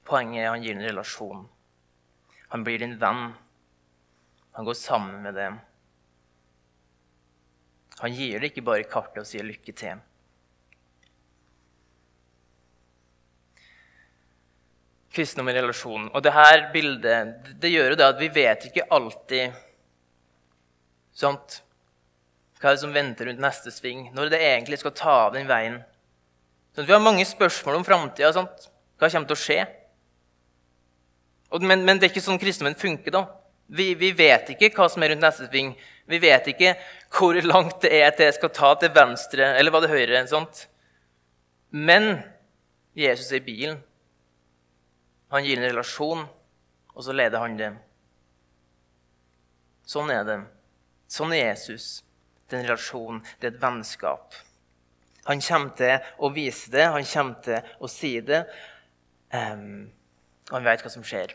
Poenget 0.08 0.42
er 0.42 0.48
at 0.48 0.56
han 0.56 0.64
gir 0.64 0.76
en 0.76 0.84
relasjon. 0.88 1.46
Han 2.52 2.64
blir 2.64 2.80
din 2.80 2.96
venn. 3.00 3.32
Han 4.56 4.68
går 4.68 4.76
sammen 4.76 5.22
med 5.24 5.36
dem. 5.36 5.58
Han 7.98 8.14
gir 8.14 8.38
deg 8.38 8.52
ikke 8.52 8.66
bare 8.66 8.86
kartet 8.88 9.24
og 9.24 9.28
sier 9.28 9.44
'lykke 9.44 9.74
til'. 9.74 10.00
Kristendom 15.12 15.48
i 15.50 15.56
relasjon. 15.56 16.10
Og 16.14 16.22
dette 16.22 16.70
bildet 16.72 17.54
det 17.60 17.72
gjør 17.72 17.90
jo 17.90 17.96
det 17.98 18.06
at 18.06 18.20
vi 18.20 18.28
vet 18.28 18.68
ikke 18.68 18.86
alltid 18.90 19.56
sant? 21.12 21.62
Hva 22.58 22.70
er 22.70 22.76
det 22.76 22.82
som 22.82 22.94
venter 22.94 23.28
rundt 23.28 23.42
neste 23.42 23.70
sving? 23.70 24.08
Når 24.14 24.32
det 24.32 24.40
egentlig 24.42 24.80
skal 24.80 24.94
ta 24.98 25.14
av 25.28 25.34
den 25.36 25.46
veien? 25.46 25.78
Så 26.74 26.82
vi 26.86 26.94
har 26.94 27.02
mange 27.02 27.26
spørsmål 27.26 27.78
om 27.78 27.86
framtida. 27.86 28.32
Hva 28.34 29.10
kommer 29.10 29.30
til 29.30 29.36
å 29.36 29.42
skje? 29.42 29.58
Men, 31.62 31.84
men, 31.86 31.96
det 31.96 32.08
er 32.08 32.12
ikke 32.12 32.24
sånn 32.24 32.40
kristendommen 32.40 32.78
funker. 32.78 33.14
da. 33.14 33.24
Vi, 33.68 33.92
vi, 34.00 34.10
vet 34.16 34.50
ikke 34.52 34.72
hva 34.76 34.88
som 34.90 35.04
er 35.04 35.14
rundt 35.14 35.24
neste 35.24 35.46
sving. 35.48 35.72
Vi 36.08 36.20
vet 36.22 36.50
ikke 36.50 36.74
hvor 37.14 37.38
langt 37.44 37.82
det 37.84 37.92
er 38.00 38.10
til 38.16 38.28
jeg 38.28 38.38
skal 38.38 38.52
ta 38.56 38.72
til 38.80 38.92
venstre 38.96 39.52
eller 39.60 39.74
var 39.74 39.84
det 39.84 39.92
høyre. 39.92 40.24
Sånt. 40.30 40.66
Men 41.70 42.18
Jesus 42.98 43.30
er 43.30 43.42
i 43.42 43.46
bilen. 43.46 43.78
Han 45.30 45.44
gir 45.44 45.60
en 45.60 45.68
relasjon, 45.68 46.24
og 46.94 47.04
så 47.04 47.12
leder 47.12 47.42
han 47.42 47.56
det. 47.58 47.68
Sånn 49.88 50.10
er 50.12 50.24
det. 50.24 50.38
Sånn 51.08 51.34
er 51.36 51.50
Jesus 51.50 51.98
det 52.48 52.56
er 52.56 52.62
en 52.62 52.68
relasjon, 52.70 53.22
det 53.40 53.48
er 53.48 53.54
et 53.54 53.62
vennskap. 53.62 54.36
Han 55.28 55.42
kommer 55.44 55.74
til 55.76 56.12
å 56.24 56.30
vise 56.32 56.72
det, 56.72 56.86
han 56.88 57.04
kommer 57.04 57.42
til 57.44 57.74
å 57.84 57.90
si 57.92 58.14
det. 58.24 58.40
Um, 59.28 59.90
og 60.48 60.54
han 60.56 60.68
vet 60.70 60.84
hva 60.84 60.92
som 60.92 61.04
skjer. 61.04 61.34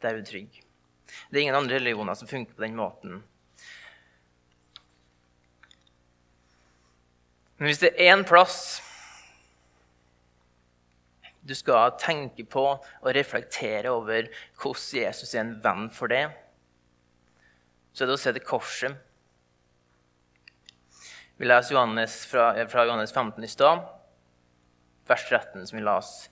Det 0.00 0.10
er 0.10 0.20
utrygg. 0.20 0.60
Det 1.30 1.38
er 1.38 1.46
ingen 1.46 1.56
andre 1.56 1.78
religioner 1.80 2.18
som 2.18 2.28
funker 2.28 2.56
på 2.56 2.64
den 2.66 2.76
måten. 2.76 3.22
Men 7.56 7.68
hvis 7.68 7.80
det 7.80 7.94
er 7.94 8.14
én 8.14 8.24
plass 8.28 8.80
du 11.40 11.54
skal 11.56 11.96
tenke 12.00 12.44
på 12.48 12.62
og 12.76 13.14
reflektere 13.16 13.90
over 13.92 14.28
hvordan 14.60 15.00
Jesus 15.02 15.34
er 15.34 15.42
en 15.42 15.56
venn 15.64 15.88
for 15.92 16.12
deg, 16.12 16.36
så 17.92 18.04
er 18.04 18.10
det 18.10 18.16
å 18.16 18.20
se 18.20 18.32
det 18.36 18.44
korset. 18.46 18.96
Vi 21.40 21.46
leser 21.46 21.74
Johannes 21.74 22.26
fra, 22.26 22.66
fra 22.68 22.84
Johannes 22.84 23.12
15 23.12 23.44
i 23.44 23.48
stad, 23.48 23.80
vers 25.06 25.28
13, 25.28 25.66
som 25.66 25.78
vi 25.78 25.84
las. 25.84 26.30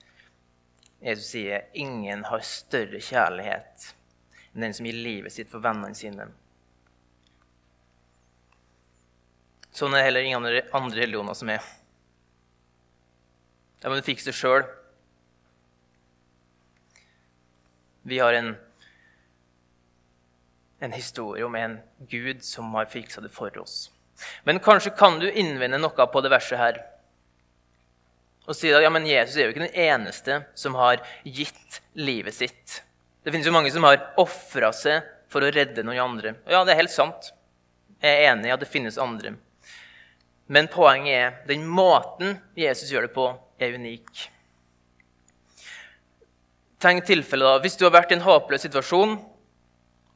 Jesus 1.01 1.27
sier, 1.27 1.65
'Ingen 1.73 2.25
har 2.25 2.45
større 2.45 3.01
kjærlighet 3.01 3.95
enn 4.53 4.67
den 4.67 4.75
som 4.75 4.85
gir 4.85 5.01
livet 5.01 5.33
sitt 5.33 5.49
for 5.49 5.65
vennene 5.65 5.97
sine'. 5.97 6.29
Sånn 9.73 9.97
er 9.97 10.03
det 10.03 10.05
heller 10.11 10.29
ingen 10.29 10.45
andre, 10.45 10.63
andre 10.77 11.01
religioner 11.01 11.41
som 11.41 11.57
er. 11.57 11.65
Da 13.81 13.89
må 13.89 13.97
du 13.97 14.05
fikse 14.05 14.29
det 14.29 14.37
sjøl. 14.37 14.69
Vi 18.05 18.21
har 18.21 18.37
en, 18.37 18.59
en 20.81 20.93
historie 20.93 21.49
om 21.49 21.55
en 21.55 21.81
Gud 22.11 22.45
som 22.45 22.75
har 22.77 22.93
fiksa 22.93 23.25
det 23.25 23.33
for 23.33 23.57
oss. 23.57 23.87
Men 24.47 24.61
kanskje 24.63 24.95
kan 24.97 25.19
du 25.21 25.29
innvende 25.31 25.81
noe 25.81 26.07
på 26.13 26.23
det 26.25 26.33
verset 26.33 26.61
her. 26.61 26.81
Og 28.49 28.57
si 28.57 28.71
at 28.73 28.83
ja, 28.83 28.91
men 28.93 29.07
Jesus 29.07 29.37
er 29.37 29.49
jo 29.49 29.53
ikke 29.53 29.67
den 29.67 29.81
eneste 29.89 30.41
som 30.57 30.77
har 30.81 31.03
gitt 31.25 31.83
livet 32.01 32.35
sitt. 32.35 32.79
Det 33.23 33.35
finnes 33.35 33.49
jo 33.49 33.53
mange 33.53 33.73
som 33.75 33.85
har 33.85 34.01
ofra 34.21 34.71
seg 34.73 35.05
for 35.29 35.45
å 35.45 35.51
redde 35.53 35.85
noen 35.85 36.01
andre. 36.01 36.33
Og 36.47 36.55
ja, 36.55 36.63
det 36.65 36.73
er 36.73 36.81
helt 36.81 36.95
sant. 36.95 37.33
Jeg 38.01 38.15
er 38.15 38.31
enig 38.33 38.49
i 38.49 38.55
at 38.55 38.63
det 38.63 38.71
finnes 38.71 38.97
andre. 39.03 39.35
Men 40.49 40.71
poenget 40.73 41.13
er 41.13 41.35
den 41.51 41.67
måten 41.69 42.39
Jesus 42.57 42.89
gjør 42.89 43.05
det 43.05 43.13
på, 43.13 43.29
er 43.61 43.77
unik. 43.77 44.29
Tenk 46.81 47.05
tilfellet 47.05 47.51
da, 47.51 47.59
Hvis 47.61 47.77
du 47.77 47.85
har 47.85 47.93
vært 47.99 48.15
i 48.15 48.17
en 48.17 48.25
håpløs 48.25 48.65
situasjon, 48.65 49.19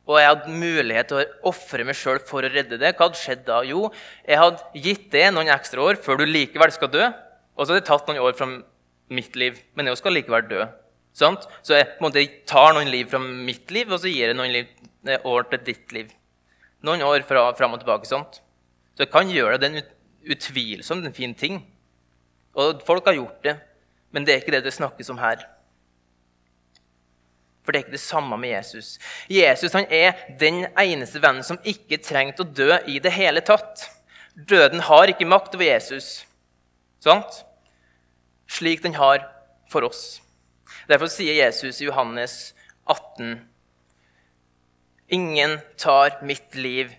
og 0.02 0.18
jeg 0.18 0.28
hadde 0.28 0.54
mulighet 0.58 1.10
til 1.12 1.20
å 1.20 1.50
ofre 1.52 1.84
meg 1.86 1.94
sjøl 1.94 2.18
for 2.26 2.42
å 2.42 2.50
redde 2.50 2.78
det, 2.80 2.94
hva 2.96 3.06
hadde 3.06 3.20
skjedd 3.20 3.44
da? 3.46 3.60
Jo, 3.66 3.86
jeg 4.26 4.40
hadde 4.40 4.82
gitt 4.84 5.04
det 5.14 5.28
noen 5.30 5.52
ekstra 5.54 5.84
år 5.84 6.00
før 6.02 6.18
du 6.18 6.26
likevel 6.26 6.74
skal 6.74 6.90
dø. 6.90 7.06
Og 7.54 7.64
så 7.64 7.74
hadde 7.74 7.82
det 7.84 7.88
tatt 7.90 8.08
noen 8.10 8.22
år 8.24 8.34
fra 8.34 8.48
mitt 9.12 9.36
liv, 9.38 9.60
men 9.78 9.86
jeg 9.86 10.00
skal 10.00 10.16
likevel 10.16 10.48
dø. 10.50 10.66
Sant? 11.14 11.46
Så 11.62 11.76
jeg, 11.76 11.90
måte, 12.02 12.24
tar 12.48 12.72
noen 12.74 12.90
liv 12.90 13.10
fra 13.12 13.20
mitt 13.22 13.70
liv, 13.74 13.90
og 13.92 14.00
så 14.02 14.10
gir 14.10 14.32
jeg 14.32 14.38
noen 14.38 14.54
liv, 14.54 14.70
eh, 15.06 15.22
år 15.28 15.46
til 15.52 15.62
ditt 15.68 15.94
liv. 15.94 16.10
Noen 16.82 17.04
år 17.06 17.22
fra, 17.28 17.44
fram 17.54 17.76
og 17.76 17.84
tilbake. 17.84 18.08
sant? 18.08 18.40
Så 18.96 19.04
jeg 19.04 19.12
kan 19.12 19.30
gjøre 19.30 19.60
det. 19.60 19.70
Det 19.72 19.84
er 19.84 20.34
utvilsomt 20.34 21.06
en 21.06 21.14
fin 21.14 21.34
ting. 21.34 21.62
Og 22.58 22.82
folk 22.84 23.06
har 23.06 23.16
gjort 23.16 23.42
det, 23.44 23.56
men 24.12 24.24
det 24.24 24.34
er 24.34 24.42
ikke 24.42 24.56
det 24.56 24.64
det 24.64 24.74
snakkes 24.74 25.12
om 25.12 25.20
her. 25.22 25.46
For 27.62 27.70
det 27.70 27.78
er 27.78 27.84
ikke 27.86 27.96
det 27.96 28.02
samme 28.02 28.36
med 28.40 28.50
Jesus. 28.56 28.96
Jesus 29.30 29.74
han 29.76 29.86
er 29.86 30.18
den 30.40 30.64
eneste 30.78 31.22
vennen 31.22 31.46
som 31.46 31.60
ikke 31.62 32.00
trengte 32.02 32.42
å 32.42 32.50
dø 32.50 32.74
i 32.90 32.98
det 33.02 33.14
hele 33.14 33.42
tatt. 33.46 33.86
Døden 34.34 34.82
har 34.88 35.12
ikke 35.12 35.28
makt 35.28 35.54
over 35.54 35.68
Jesus, 35.68 36.24
sant? 37.04 37.44
slik 38.52 38.82
den 38.82 38.96
har 38.98 39.24
for 39.70 39.86
oss. 39.86 40.20
Derfor 40.88 41.10
sier 41.12 41.36
Jesus 41.38 41.80
i 41.80 41.88
Johannes 41.88 42.54
18.: 42.84 43.38
Ingen 45.08 45.58
tar 45.80 46.18
mitt 46.26 46.56
liv, 46.56 46.92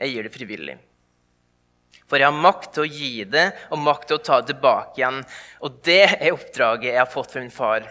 jeg 0.00 0.14
gir 0.14 0.26
det 0.26 0.34
frivillig. 0.34 0.78
For 2.10 2.18
jeg 2.18 2.26
har 2.26 2.42
makt 2.42 2.72
til 2.74 2.86
å 2.86 2.90
gi 2.90 3.24
det 3.30 3.46
og 3.70 3.82
makt 3.84 4.08
til 4.10 4.18
å 4.18 4.24
ta 4.26 4.40
det 4.40 4.50
tilbake 4.50 4.98
igjen. 4.98 5.20
Og 5.62 5.76
det 5.86 6.02
er 6.16 6.32
oppdraget 6.34 6.90
jeg 6.90 6.98
har 6.98 7.10
fått 7.10 7.34
fra 7.34 7.42
min 7.44 7.54
far. 7.54 7.86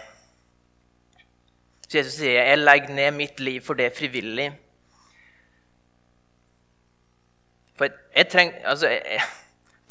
Så 1.89 1.97
Jesus 1.97 2.19
sier, 2.19 2.43
'Jeg 2.43 2.58
legger 2.58 2.93
ned 2.93 3.12
mitt 3.12 3.39
liv 3.39 3.62
for 3.62 3.73
det 3.73 3.93
frivillig'. 3.97 4.54
For 7.75 7.89
jeg 8.15 8.30
trenger 8.30 8.67
Altså, 8.67 8.88
jeg, 8.88 9.21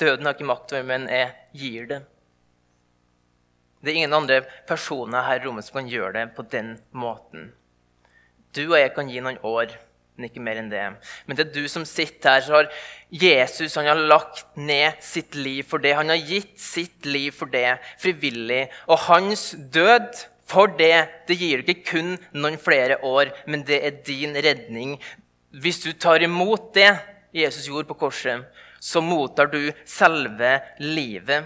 døden 0.01 0.27
har 0.27 0.37
ikke 0.37 0.45
makt 0.45 0.73
over 0.73 0.83
meg, 0.83 1.01
men 1.01 1.09
jeg 1.11 1.33
gir 1.55 1.87
det. 1.87 2.03
Det 3.83 3.91
er 3.91 3.97
ingen 3.97 4.15
andre 4.15 4.43
personer 4.67 5.23
her 5.23 5.41
i 5.41 5.47
rommet 5.47 5.65
som 5.65 5.81
kan 5.81 5.91
gjøre 5.91 6.13
det 6.13 6.25
på 6.37 6.43
den 6.43 6.79
måten. 6.93 7.53
Du 8.57 8.73
og 8.73 8.79
jeg 8.79 8.95
kan 8.95 9.11
gi 9.11 9.21
noen 9.23 9.39
år, 9.47 9.75
men 10.17 10.27
ikke 10.27 10.43
mer 10.43 10.59
enn 10.59 10.71
det. 10.71 10.83
Men 11.27 11.37
det 11.37 11.47
er 11.47 11.53
du 11.55 11.69
som 11.71 11.85
sitter 11.87 12.31
her, 12.31 12.41
så 12.41 12.57
har 12.57 12.73
Jesus 13.11 13.77
han 13.79 13.87
har 13.87 13.95
lagt 13.95 14.57
ned 14.57 14.99
sitt 15.05 15.35
liv 15.39 15.63
for 15.63 15.79
det. 15.79 15.95
Han 15.95 16.11
har 16.11 16.19
gitt 16.19 16.59
sitt 16.61 17.07
liv 17.07 17.31
for 17.33 17.47
det 17.47 17.79
frivillig. 18.03 18.67
Og 18.91 18.99
hans 19.07 19.53
død 19.75 20.27
for 20.49 20.71
det, 20.79 21.09
det 21.29 21.37
gir 21.37 21.61
du 21.61 21.73
ikke 21.75 21.91
kun 21.93 22.15
noen 22.33 22.57
flere 22.61 22.97
år, 23.05 23.35
men 23.47 23.67
det 23.69 23.83
er 23.85 24.01
din 24.07 24.33
redning. 24.33 24.97
Hvis 25.53 25.83
du 25.85 25.93
tar 25.93 26.25
imot 26.25 26.73
det 26.77 26.91
Jesus 27.37 27.69
gjorde 27.69 27.91
på 27.91 27.99
korset, 28.07 28.47
så 28.81 29.03
mottar 29.05 29.51
du 29.53 29.61
selve 29.85 30.59
livet. 30.81 31.45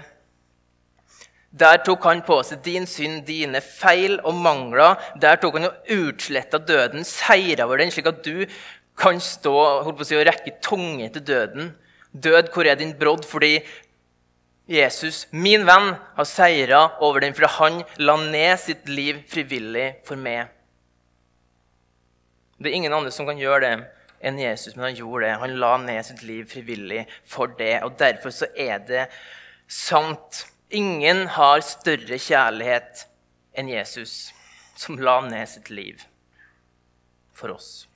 Der 1.53 1.83
tok 1.85 2.07
han 2.09 2.23
på 2.25 2.38
seg 2.47 2.62
din 2.65 2.87
synd, 2.88 3.27
dine 3.29 3.61
feil 3.61 4.17
og 4.25 4.38
mangler. 4.41 4.97
Der 5.21 5.37
tok 5.41 5.59
han 5.59 5.69
og 5.69 5.91
utsletta 5.93 6.62
døden, 6.62 7.05
seira 7.05 7.67
over 7.67 7.83
den, 7.83 7.93
slik 7.93 8.09
at 8.09 8.23
du 8.25 8.47
kan 8.97 9.21
stå 9.21 9.53
holdt 9.85 9.99
på 9.99 10.07
å 10.07 10.09
si, 10.09 10.17
og 10.17 10.29
rekke 10.29 10.57
tunge 10.65 11.11
til 11.12 11.27
døden. 11.29 11.73
Død, 12.12 12.53
hvor 12.55 12.69
er 12.69 12.79
din 12.81 12.95
brodd? 12.97 13.27
Fordi 13.29 13.59
Jesus, 14.73 15.27
min 15.31 15.67
venn, 15.69 15.95
har 16.17 16.27
seira 16.29 16.83
over 17.05 17.21
den, 17.21 17.35
for 17.37 17.49
han 17.59 17.83
la 18.01 18.17
ned 18.21 18.61
sitt 18.63 18.89
liv 18.89 19.21
frivillig 19.29 19.89
for 20.07 20.21
meg. 20.21 20.49
Det 22.63 22.71
er 22.71 22.79
ingen 22.79 22.95
andre 22.95 23.13
som 23.13 23.27
kan 23.29 23.41
gjøre 23.41 23.61
det 23.65 23.75
enn 24.23 24.39
Jesus, 24.39 24.77
men 24.77 24.87
han 24.87 24.97
gjorde 24.97 25.27
det. 25.27 25.35
Han 25.43 25.57
la 25.61 25.73
ned 25.83 26.07
sitt 26.07 26.23
liv 26.25 26.47
frivillig 26.51 27.05
for 27.29 27.53
det, 27.59 27.83
og 27.83 27.99
derfor 28.01 28.35
så 28.35 28.49
er 28.55 28.81
det 28.87 29.09
sant. 29.67 30.45
Ingen 30.73 31.27
har 31.35 31.61
større 31.67 32.17
kjærlighet 32.23 33.05
enn 33.59 33.69
Jesus, 33.69 34.31
som 34.79 35.01
la 35.03 35.19
ned 35.27 35.51
sitt 35.51 35.69
liv 35.75 36.07
for 37.37 37.53
oss. 37.53 37.87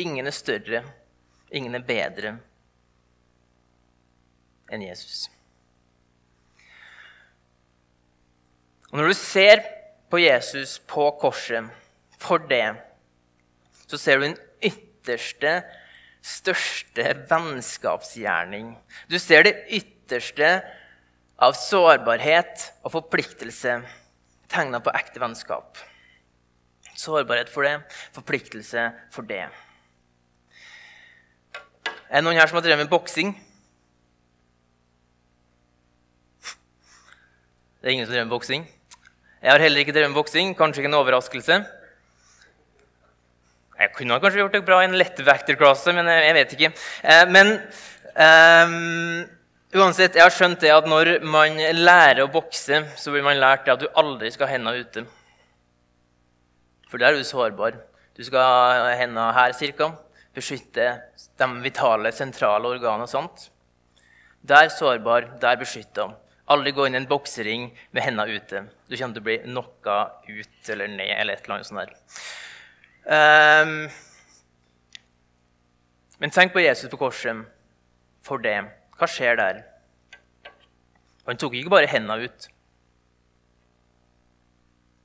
Ingen 0.00 0.28
er 0.28 0.34
større, 0.34 0.84
ingen 1.54 1.78
er 1.78 1.86
bedre 1.86 2.36
enn 4.70 4.84
Jesus. 4.86 5.28
Og 8.90 8.98
Når 8.98 9.12
du 9.12 9.14
ser 9.14 9.62
på 10.10 10.18
Jesus 10.18 10.78
på 10.90 11.10
korset 11.20 11.68
for 12.18 12.42
det, 12.50 12.74
så 13.86 13.98
ser 13.98 14.18
du 14.18 14.26
den 14.26 14.40
ytterste, 14.62 15.60
største 16.20 17.14
vennskapsgjerning. 17.30 18.74
Du 19.10 19.18
ser 19.22 19.46
det 19.46 19.54
ytterste 19.70 20.50
av 21.40 21.54
sårbarhet 21.56 22.66
og 22.84 22.92
forpliktelse 22.98 23.78
tegna 24.50 24.82
på 24.82 24.92
ekte 24.98 25.22
vennskap. 25.22 25.78
Sårbarhet 26.98 27.48
for 27.48 27.64
det, 27.64 27.78
forpliktelse 28.12 28.90
for 29.14 29.24
det. 29.26 29.46
Er 32.10 32.18
det 32.18 32.26
noen 32.26 32.40
her 32.40 32.50
som 32.50 32.58
har 32.58 32.66
drevet 32.66 32.82
med 32.84 32.90
boksing? 32.90 33.32
Det 37.80 37.88
er 37.88 37.94
ingen 37.94 38.04
som 38.04 38.12
drev 38.12 38.26
med 38.26 38.34
boksing. 38.34 38.64
Jeg 39.40 39.48
har 39.48 39.62
heller 39.62 39.80
ikke 39.80 39.92
drevet 39.96 40.10
med 40.12 40.18
boksing. 40.18 40.50
Kanskje 40.56 40.82
ikke 40.82 40.90
en 40.90 40.98
overraskelse. 40.98 41.56
Jeg 43.80 43.92
kunne 43.96 44.18
kanskje 44.20 44.42
gjort 44.42 44.58
det 44.58 44.66
bra 44.66 44.82
i 44.82 44.88
en 44.90 44.96
lettvekterklasse, 45.00 45.94
men 45.96 46.10
jeg 46.12 46.34
vet 46.36 46.52
ikke. 46.58 46.70
Eh, 47.00 47.22
men 47.32 47.54
um, 48.20 48.74
uansett, 49.80 50.18
jeg 50.18 50.26
har 50.26 50.36
skjønt 50.36 50.60
det 50.60 50.74
at 50.74 50.90
når 50.92 51.14
man 51.24 51.56
lærer 51.78 52.26
å 52.26 52.28
bokse, 52.28 52.82
så 53.00 53.14
blir 53.14 53.24
man 53.24 53.40
lært 53.40 53.72
at 53.72 53.80
du 53.80 53.88
aldri 53.96 54.28
skal 54.34 54.50
ha 54.50 54.58
hendene 54.58 54.84
ute. 54.84 55.08
For 56.92 57.00
der 57.00 57.14
er 57.14 57.22
du 57.22 57.24
sårbar. 57.24 57.80
Du 58.12 58.20
skal 58.28 58.44
ha 58.44 58.92
hendene 58.92 59.30
her 59.40 59.56
cirka. 59.56 59.94
Beskytte 60.36 60.92
de 61.40 61.52
vitale, 61.64 62.12
sentrale 62.12 62.76
organene 62.76 63.08
og 63.08 63.16
sånt. 63.16 63.48
Der 64.44 64.68
sårbar, 64.68 65.38
der 65.40 65.56
beskytta. 65.56 66.10
Aldri 66.50 66.72
gå 66.74 66.86
inn 66.86 66.96
i 66.96 67.00
en 67.00 67.08
boksering 67.10 67.68
med 67.94 68.02
hendene 68.02 68.34
ute. 68.34 68.64
Du 68.88 68.96
kommer 68.96 69.14
til 69.14 69.22
å 69.22 69.28
bli 69.28 69.38
knocka 69.44 69.98
ut 70.26 70.70
eller 70.74 70.90
ned 70.90 71.12
eller 71.14 71.36
et 71.36 71.44
eller 71.44 71.60
annet 71.60 71.68
sånt. 71.68 71.80
der. 71.80 71.92
Um, 73.10 73.74
men 76.20 76.34
tenk 76.34 76.52
på 76.52 76.62
Jesus 76.64 76.90
på 76.90 76.98
korset 77.00 77.44
for 78.26 78.42
det. 78.42 78.58
Hva 78.98 79.08
skjer 79.08 79.38
der? 79.40 79.62
Han 81.28 81.38
tok 81.40 81.54
ikke 81.56 81.72
bare 81.72 81.88
hendene 81.88 82.26
ut. 82.26 82.48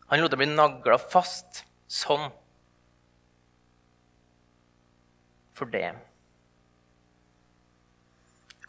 Han 0.10 0.21
lot 0.21 0.34
dem 0.34 0.41
bli 0.41 0.49
nagla 0.49 0.97
fast 1.01 1.63
sånn. 1.91 2.27
For 5.55 5.69
det. 5.71 5.93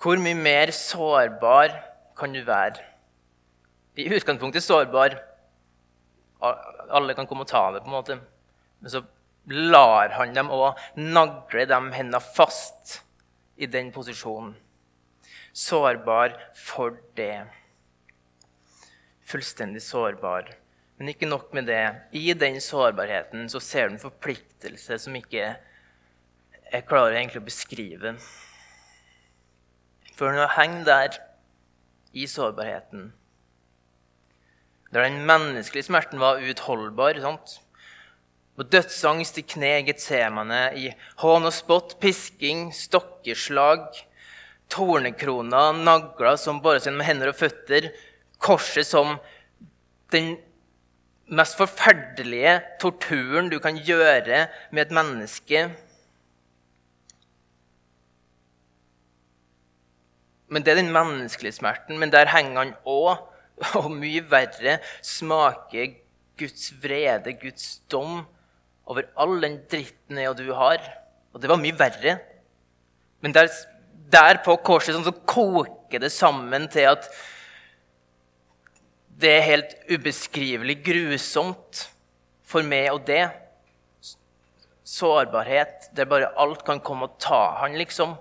Hvor 0.01 0.21
mye 0.23 0.39
mer 0.39 0.71
sårbar 0.77 1.75
kan 2.17 2.33
du 2.33 2.43
være? 2.47 2.83
I 3.97 4.09
utgangspunktet 4.13 4.65
sårbar. 4.65 5.17
Alle 6.41 7.17
kan 7.17 7.29
komme 7.29 7.47
og 7.47 7.51
ta 7.51 7.71
det, 7.73 7.83
på 7.85 7.91
en 7.91 7.97
måte. 7.97 8.19
Men 8.81 8.93
så 8.93 9.03
lar 9.47 10.13
han 10.17 10.35
dem 10.37 10.51
òg 10.53 10.81
nagle 10.99 11.67
de 11.71 11.79
hendene 11.95 12.21
fast 12.21 13.01
i 13.57 13.69
den 13.71 13.93
posisjonen. 13.95 14.55
Sårbar 15.57 16.35
for 16.59 16.99
det. 17.17 17.47
Fullstendig 19.27 19.83
sårbar. 19.83 20.53
Men 20.97 21.13
ikke 21.13 21.29
nok 21.29 21.53
med 21.57 21.69
det. 21.69 21.85
I 22.13 22.33
den 22.37 22.61
sårbarheten 22.61 23.49
så 23.53 23.61
ser 23.61 23.89
du 23.89 23.97
en 23.97 24.03
forpliktelse 24.03 24.99
som 25.01 25.17
ikke 25.17 25.55
jeg 26.67 26.87
klarer 26.89 27.15
egentlig 27.15 27.41
å 27.41 27.47
beskrive. 27.47 28.17
For 30.17 30.33
når 30.33 30.49
du 30.49 30.55
henger 30.57 30.87
der 30.89 31.19
i 32.17 32.27
sårbarheten 32.31 33.13
Der 34.93 35.05
den 35.05 35.23
menneskelige 35.29 35.91
smerten 35.91 36.23
var 36.23 36.41
uutholdbar 36.41 37.21
sant? 37.21 37.61
Og 38.57 38.71
dødsangst 38.73 39.37
i 39.37 39.45
kne, 39.45 39.83
getsemane, 39.85 40.61
i 40.81 40.89
hån 41.21 41.45
og 41.45 41.53
spott, 41.53 41.99
pisking, 42.01 42.71
stokkeslag, 42.73 43.91
tornekroner, 44.73 45.77
nagler 45.77 46.39
som 46.41 46.63
bores 46.65 46.87
gjennom 46.87 47.05
hender 47.05 47.35
og 47.35 47.37
føtter, 47.37 47.91
korset 48.41 48.89
som 48.89 49.19
den 50.15 50.39
mest 51.27 51.59
forferdelige 51.59 52.57
torturen 52.81 53.51
du 53.53 53.59
kan 53.63 53.77
gjøre 53.77 54.47
med 54.71 54.87
et 54.87 54.95
menneske. 54.95 55.67
Men 60.49 60.63
det 60.63 60.73
er 60.73 60.81
den 60.81 60.93
menneskelige 60.95 61.59
smerten. 61.59 61.99
Men 61.99 62.13
der 62.15 62.31
henger 62.31 62.61
han 62.63 62.75
òg, 62.87 63.25
og 63.81 63.89
mye 63.93 64.23
verre, 64.29 64.79
smaker 65.05 65.95
Guds 66.37 66.69
vrede, 66.83 67.33
Guds 67.41 67.79
dom, 67.91 68.25
over 68.87 69.09
all 69.19 69.41
den 69.43 69.57
dritten 69.71 70.21
jeg 70.21 70.31
og 70.31 70.39
du 70.39 70.53
har. 70.55 70.83
Og 71.35 71.43
det 71.43 71.51
var 71.51 71.61
mye 71.61 71.77
verre. 71.77 72.19
Men 73.25 73.35
der, 73.35 73.49
der 74.13 74.43
på 74.45 74.59
korset 74.65 74.95
sånn, 74.95 75.07
så 75.07 75.17
koker 75.27 76.03
det 76.03 76.13
sammen 76.15 76.69
til 76.73 76.93
at 76.93 77.09
det 79.17 79.33
er 79.33 79.49
helt 79.49 79.73
ubeskrivelig 79.89 80.77
grusomt 80.85 81.87
for 82.47 82.67
meg 82.67 82.91
og 82.93 83.07
det. 83.09 83.25
Sårbarhet 84.87 85.89
der 85.97 86.09
bare 86.09 86.31
alt 86.39 86.63
kan 86.67 86.83
komme 86.85 87.09
og 87.09 87.17
ta 87.23 87.41
han, 87.63 87.75
liksom. 87.81 88.15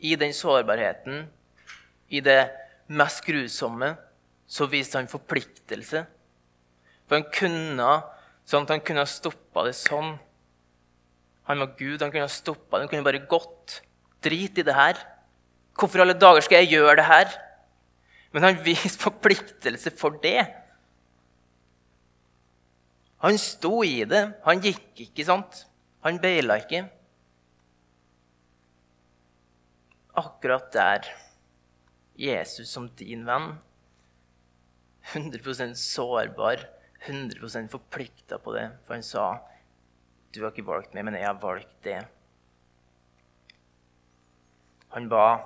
I 0.00 0.16
den 0.20 0.34
sårbarheten, 0.36 1.24
i 2.08 2.20
det 2.20 2.40
mest 2.86 3.24
grusomme, 3.26 3.94
så 4.46 4.68
viste 4.70 4.98
han 4.98 5.10
forpliktelse. 5.10 6.04
For 7.06 7.18
han 7.18 7.26
kunne 7.34 7.88
sånn 8.46 8.66
at 8.66 8.76
han 8.76 8.84
kunne 8.86 9.02
ha 9.02 9.10
stoppa 9.10 9.64
det 9.66 9.74
sånn. 9.78 10.14
Han 11.50 11.62
var 11.62 11.74
Gud, 11.78 12.02
han 12.02 12.12
kunne 12.12 12.26
ha 12.26 12.32
stoppa 12.32 12.78
det. 12.78 12.86
Han 12.86 12.92
kunne 12.92 13.06
bare 13.06 13.26
gått. 13.30 13.80
Drit 14.22 14.58
i 14.58 14.64
det 14.66 14.74
her. 14.74 14.98
Hvorfor 15.76 16.02
alle 16.02 16.16
dager 16.18 16.42
skal 16.42 16.62
jeg 16.62 16.76
gjøre 16.76 16.96
det 17.00 17.08
her? 17.08 17.34
Men 18.34 18.48
han 18.48 18.62
viste 18.66 19.02
forpliktelse 19.02 19.92
for 19.98 20.18
det. 20.22 20.40
Han 23.24 23.38
sto 23.40 23.80
i 23.86 24.04
det. 24.08 24.24
Han 24.46 24.62
gikk 24.62 25.06
ikke, 25.08 25.26
sant? 25.26 25.64
Han 26.06 26.20
beila 26.22 26.58
ikke. 26.62 26.84
Akkurat 30.16 30.70
der, 30.72 31.04
Jesus 32.16 32.70
som 32.72 32.88
din 32.96 33.26
venn, 33.28 33.58
100% 35.12 35.76
sårbar, 35.76 36.64
100% 37.04 37.68
forplikta 37.68 38.38
på 38.40 38.54
det. 38.56 38.70
For 38.86 38.94
han 38.94 39.02
sa, 39.02 39.42
'Du 40.32 40.42
har 40.42 40.50
ikke 40.50 40.66
valgt 40.66 40.94
meg, 40.94 41.04
men 41.04 41.14
jeg 41.14 41.26
har 41.26 41.40
valgt 41.40 41.84
det'. 41.84 42.06
Han 44.96 45.08
ba 45.08 45.44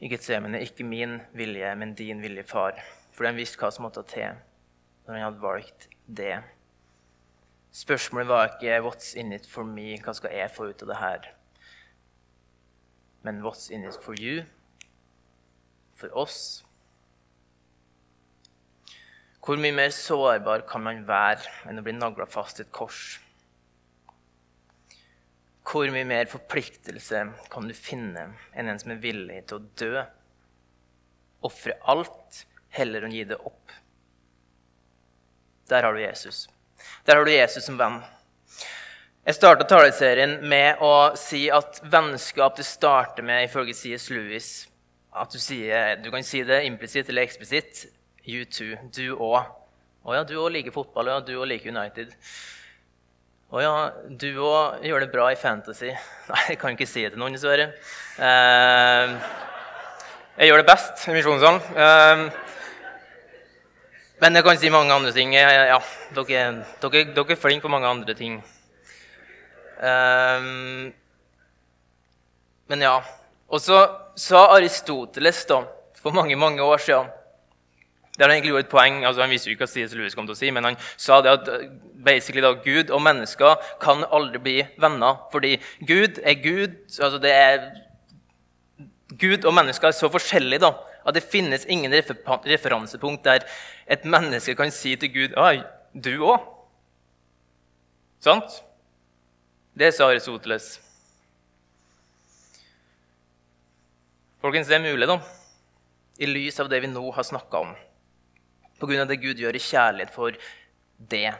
i 0.00 0.08
Getsemane, 0.08 0.60
ikke 0.60 0.84
min 0.84 1.20
vilje, 1.32 1.74
men 1.74 1.94
din 1.94 2.20
vilje, 2.20 2.42
far. 2.42 2.82
For 3.12 3.24
han 3.24 3.36
visste 3.36 3.58
hva 3.58 3.70
som 3.70 3.86
måtte 3.86 4.02
til 4.02 4.34
når 5.06 5.14
han 5.14 5.22
hadde 5.22 5.42
valgt 5.42 5.88
det. 6.08 6.42
Spørsmålet 7.70 8.28
var 8.28 8.48
ikke 8.48 8.82
'what's 8.82 9.14
in 9.16 9.32
it 9.32 9.46
for 9.46 9.62
me', 9.62 10.02
hva 10.02 10.12
skal 10.12 10.30
jeg 10.30 10.50
få 10.50 10.68
ut 10.68 10.82
av 10.82 10.88
det 10.88 10.96
her? 10.96 11.34
Men 13.24 13.42
'what's 13.42 13.70
in 13.70 13.84
it 13.84 13.96
for 14.00 14.14
you'? 14.14 14.44
For 15.94 16.10
oss. 16.12 16.64
Hvor 19.44 19.56
mye 19.60 19.72
mer 19.76 19.90
sårbar 19.92 20.66
kan 20.68 20.82
man 20.84 21.02
være 21.08 21.48
enn 21.68 21.80
å 21.80 21.84
bli 21.84 21.92
nagla 21.92 22.26
fast 22.26 22.60
i 22.60 22.64
et 22.64 22.72
kors? 22.72 23.18
Hvor 25.64 25.88
mye 25.92 26.04
mer 26.08 26.28
forpliktelse 26.28 27.20
kan 27.52 27.68
du 27.68 27.74
finne 27.76 28.30
enn 28.52 28.68
en 28.68 28.80
som 28.80 28.92
er 28.94 29.02
villig 29.02 29.42
til 29.48 29.60
å 29.60 29.66
dø? 29.80 30.04
Ofre 31.44 31.76
alt 31.92 32.44
heller 32.76 33.04
enn 33.04 33.12
gi 33.16 33.24
det 33.28 33.40
opp. 33.40 33.72
Der 35.68 35.84
har 35.84 35.96
du 35.96 36.00
Jesus. 36.00 36.46
Der 37.04 37.16
har 37.16 37.24
du 37.24 37.32
Jesus 37.32 37.64
som 37.64 37.76
venn. 37.80 38.02
Jeg 39.24 39.38
starta 39.38 39.64
taleserien 39.64 40.34
med 40.44 40.82
å 40.84 41.14
si 41.16 41.46
at 41.48 41.78
vennskap 41.88 42.58
det 42.58 42.66
starter 42.68 43.24
med, 43.24 43.46
ifølge 43.46 43.72
C.S. 43.72 44.10
Lewis 44.12 44.48
at 45.16 45.32
du, 45.32 45.38
sier, 45.40 45.94
du 46.04 46.10
kan 46.12 46.26
si 46.26 46.42
det 46.44 46.58
implisitt 46.66 47.08
eller 47.08 47.24
eksplisitt. 47.24 47.86
You 48.28 48.44
too. 48.44 48.76
Du 48.92 49.14
òg. 49.14 49.46
Å 50.04 50.18
ja, 50.18 50.26
du 50.28 50.34
òg 50.42 50.50
liker 50.52 50.74
fotball. 50.74 51.08
Ja, 51.08 51.22
du 51.24 51.32
òg 51.38 51.48
liker 51.48 51.72
United. 51.72 52.12
Å 53.48 53.62
ja, 53.64 53.74
du 54.12 54.28
òg 54.44 54.84
gjør 54.84 55.06
det 55.06 55.12
bra 55.14 55.30
i 55.32 55.40
Fantasy. 55.40 55.94
Nei, 56.30 56.42
jeg 56.50 56.60
kan 56.60 56.76
ikke 56.76 56.90
si 56.90 57.06
det 57.06 57.14
til 57.14 57.22
noen, 57.22 57.38
dessverre. 57.38 57.70
Eh, 58.20 59.14
jeg 60.42 60.50
gjør 60.50 60.60
det 60.60 60.68
best 60.68 61.06
i 61.08 61.14
Misjonssalen. 61.16 61.62
Eh, 61.86 62.26
men 64.20 64.36
jeg 64.36 64.44
kan 64.50 64.60
si 64.60 64.74
mange 64.74 65.00
andre 65.00 65.16
ting. 65.16 65.32
Ja, 65.32 65.80
dere, 66.12 66.44
dere, 66.84 67.06
dere 67.16 67.38
er 67.38 67.40
flinke 67.40 67.64
på 67.64 67.72
mange 67.72 67.88
andre 67.88 68.18
ting. 68.18 68.42
Uh, 69.84 70.92
men 72.72 72.86
ja. 72.86 72.96
Og 73.52 73.60
så 73.60 73.82
sa 74.16 74.46
Aristoteles 74.54 75.44
da, 75.50 75.60
for 76.00 76.16
mange, 76.16 76.36
mange 76.40 76.64
år 76.64 76.80
siden 76.80 77.12
det 78.14 78.22
har 78.22 78.30
egentlig 78.30 78.54
et 78.58 78.68
poeng, 78.70 79.04
altså 79.04 79.22
Han 79.22 79.30
visste 79.30 79.50
jo 79.50 79.56
ikke 79.56 79.66
hva 79.66 79.72
C.S. 79.72 79.94
Lewis 79.98 80.14
kom 80.14 80.26
til 80.28 80.36
å 80.36 80.38
si, 80.38 80.50
men 80.54 80.68
han 80.68 80.76
sa 80.96 81.18
det 81.24 81.32
at 81.34 81.48
eh, 81.50 81.64
basically 82.06 82.44
da, 82.44 82.52
Gud 82.62 82.92
og 82.94 83.02
mennesker 83.02 83.56
kan 83.82 84.04
aldri 84.06 84.38
bli 84.38 84.54
venner. 84.78 85.24
Fordi 85.32 85.56
Gud 85.82 86.20
er 86.22 86.36
Gud. 86.38 86.76
altså 87.00 87.18
det 87.18 87.32
er 87.34 87.64
Gud 89.18 89.44
og 89.44 89.54
mennesker 89.54 89.90
er 89.90 89.96
så 89.98 90.10
forskjellige 90.12 90.62
da, 90.62 90.70
at 91.06 91.14
det 91.14 91.26
finnes 91.26 91.66
ingen 91.66 91.92
referansepunkt 91.92 93.24
der 93.24 93.42
et 93.90 94.04
menneske 94.04 94.54
kan 94.54 94.70
si 94.70 94.94
til 94.96 95.12
Gud 95.12 95.34
Oi, 95.36 95.58
du 95.94 96.14
òg? 96.22 96.46
Sant? 98.22 98.62
Det 99.74 99.88
sa 99.90 100.06
Aristoteles. 100.06 100.76
Folkens, 104.38 104.68
det 104.70 104.76
er 104.76 104.84
mulig, 104.84 105.08
da. 105.10 105.16
I 106.22 106.28
lys 106.30 106.60
av 106.62 106.68
det 106.70 106.78
vi 106.84 106.90
nå 106.92 107.02
har 107.16 107.26
snakka 107.26 107.62
om 107.64 107.72
pga. 108.78 109.04
det 109.04 109.16
Gud 109.18 109.40
gjør 109.42 109.56
i 109.56 109.62
kjærlighet 109.64 110.12
for 110.14 110.36
det. 111.10 111.32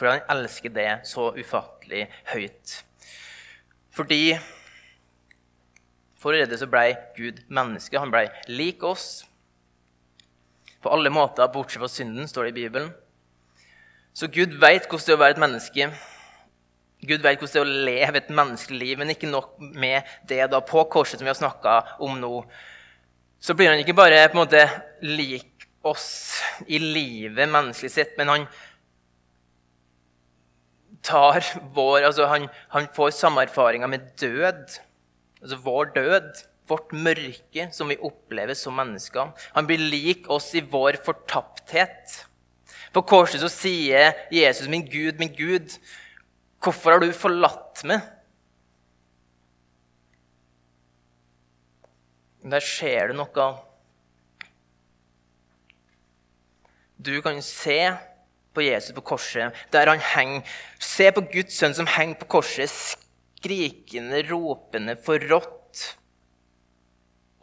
Fordi 0.00 0.14
han 0.14 0.32
elsker 0.32 0.72
det 0.72 0.88
så 1.04 1.28
ufattelig 1.36 2.06
høyt. 2.32 2.84
Fordi 3.90 4.38
For 6.20 6.32
å 6.32 6.36
redde 6.36 6.56
så 6.60 6.66
ble 6.68 6.96
Gud 7.16 7.38
menneske. 7.48 7.96
Han 7.96 8.10
ble 8.12 8.26
lik 8.48 8.82
oss 8.84 9.26
på 10.80 10.88
alle 10.92 11.08
måter, 11.08 11.48
bortsett 11.48 11.80
fra 11.80 11.88
synden, 11.88 12.28
står 12.28 12.48
det 12.48 12.50
i 12.50 12.58
Bibelen. 12.64 12.90
Så 14.12 14.28
Gud 14.28 14.56
veit 14.60 14.84
hvordan 14.88 15.06
det 15.06 15.14
er 15.14 15.16
å 15.16 15.22
være 15.22 15.36
et 15.36 15.40
menneske. 15.40 15.88
Gud 17.00 17.22
vet 17.24 17.40
hvordan 17.40 17.54
det 17.54 17.60
er 17.60 17.64
å 17.64 17.84
leve 17.88 18.20
et 18.20 18.32
menneskelig 18.36 18.80
liv, 18.80 18.98
men 19.00 19.12
ikke 19.14 19.30
nok 19.30 19.54
med 19.60 20.08
det 20.28 20.42
da 20.52 20.60
på 20.64 20.84
korset 20.92 21.20
som 21.20 21.24
vi 21.24 21.32
har 21.32 21.38
snakka 21.38 21.76
om 22.04 22.18
nå. 22.20 22.42
Så 23.40 23.56
blir 23.56 23.72
han 23.72 23.80
ikke 23.80 23.96
bare 23.96 24.26
på 24.28 24.36
en 24.36 24.42
måte 24.42 24.66
lik 25.06 25.64
oss 25.88 26.10
i 26.68 26.76
livet 26.80 27.48
menneskelig 27.48 27.92
sett, 27.94 28.12
men 28.20 28.28
han 28.28 28.44
tar 31.00 31.40
vår 31.74 32.04
Altså, 32.10 32.28
han, 32.28 32.48
han 32.74 32.88
får 32.92 33.14
samme 33.16 33.46
erfaringer 33.46 33.88
med 33.88 34.10
død. 34.20 34.76
Altså 35.40 35.60
vår 35.64 35.92
død, 35.94 36.42
vårt 36.68 36.92
mørke, 36.92 37.68
som 37.72 37.88
vi 37.88 37.96
opplever 37.96 38.54
som 38.54 38.76
mennesker. 38.76 39.32
Han 39.56 39.66
blir 39.66 39.80
lik 39.80 40.28
oss 40.30 40.52
i 40.54 40.60
vår 40.60 41.00
fortapthet. 41.06 42.26
På 42.92 43.02
korset 43.06 43.40
så 43.40 43.48
sier 43.48 44.12
Jesus, 44.34 44.68
'Min 44.68 44.84
Gud, 44.84 45.18
min 45.18 45.32
Gud, 45.32 45.78
hvorfor 46.60 46.96
har 46.96 47.02
du 47.02 47.12
forlatt 47.16 47.84
meg?' 47.88 48.08
Der 52.40 52.64
skjer 52.64 53.10
det 53.10 53.16
noe. 53.18 53.48
Du 56.96 57.12
kan 57.24 57.40
se 57.44 57.92
på 58.56 58.64
Jesus 58.64 58.94
på 58.96 59.04
korset, 59.12 59.56
der 59.72 59.92
han 59.92 60.00
henger. 60.00 60.48
Se 60.80 61.10
på 61.12 61.24
Guds 61.32 61.58
sønn 61.60 61.76
som 61.76 61.88
henger 61.88 62.16
på 62.22 62.30
korset, 62.38 62.72
skrikende, 62.72 64.22
ropende, 64.30 64.96
forrådt. 65.04 65.84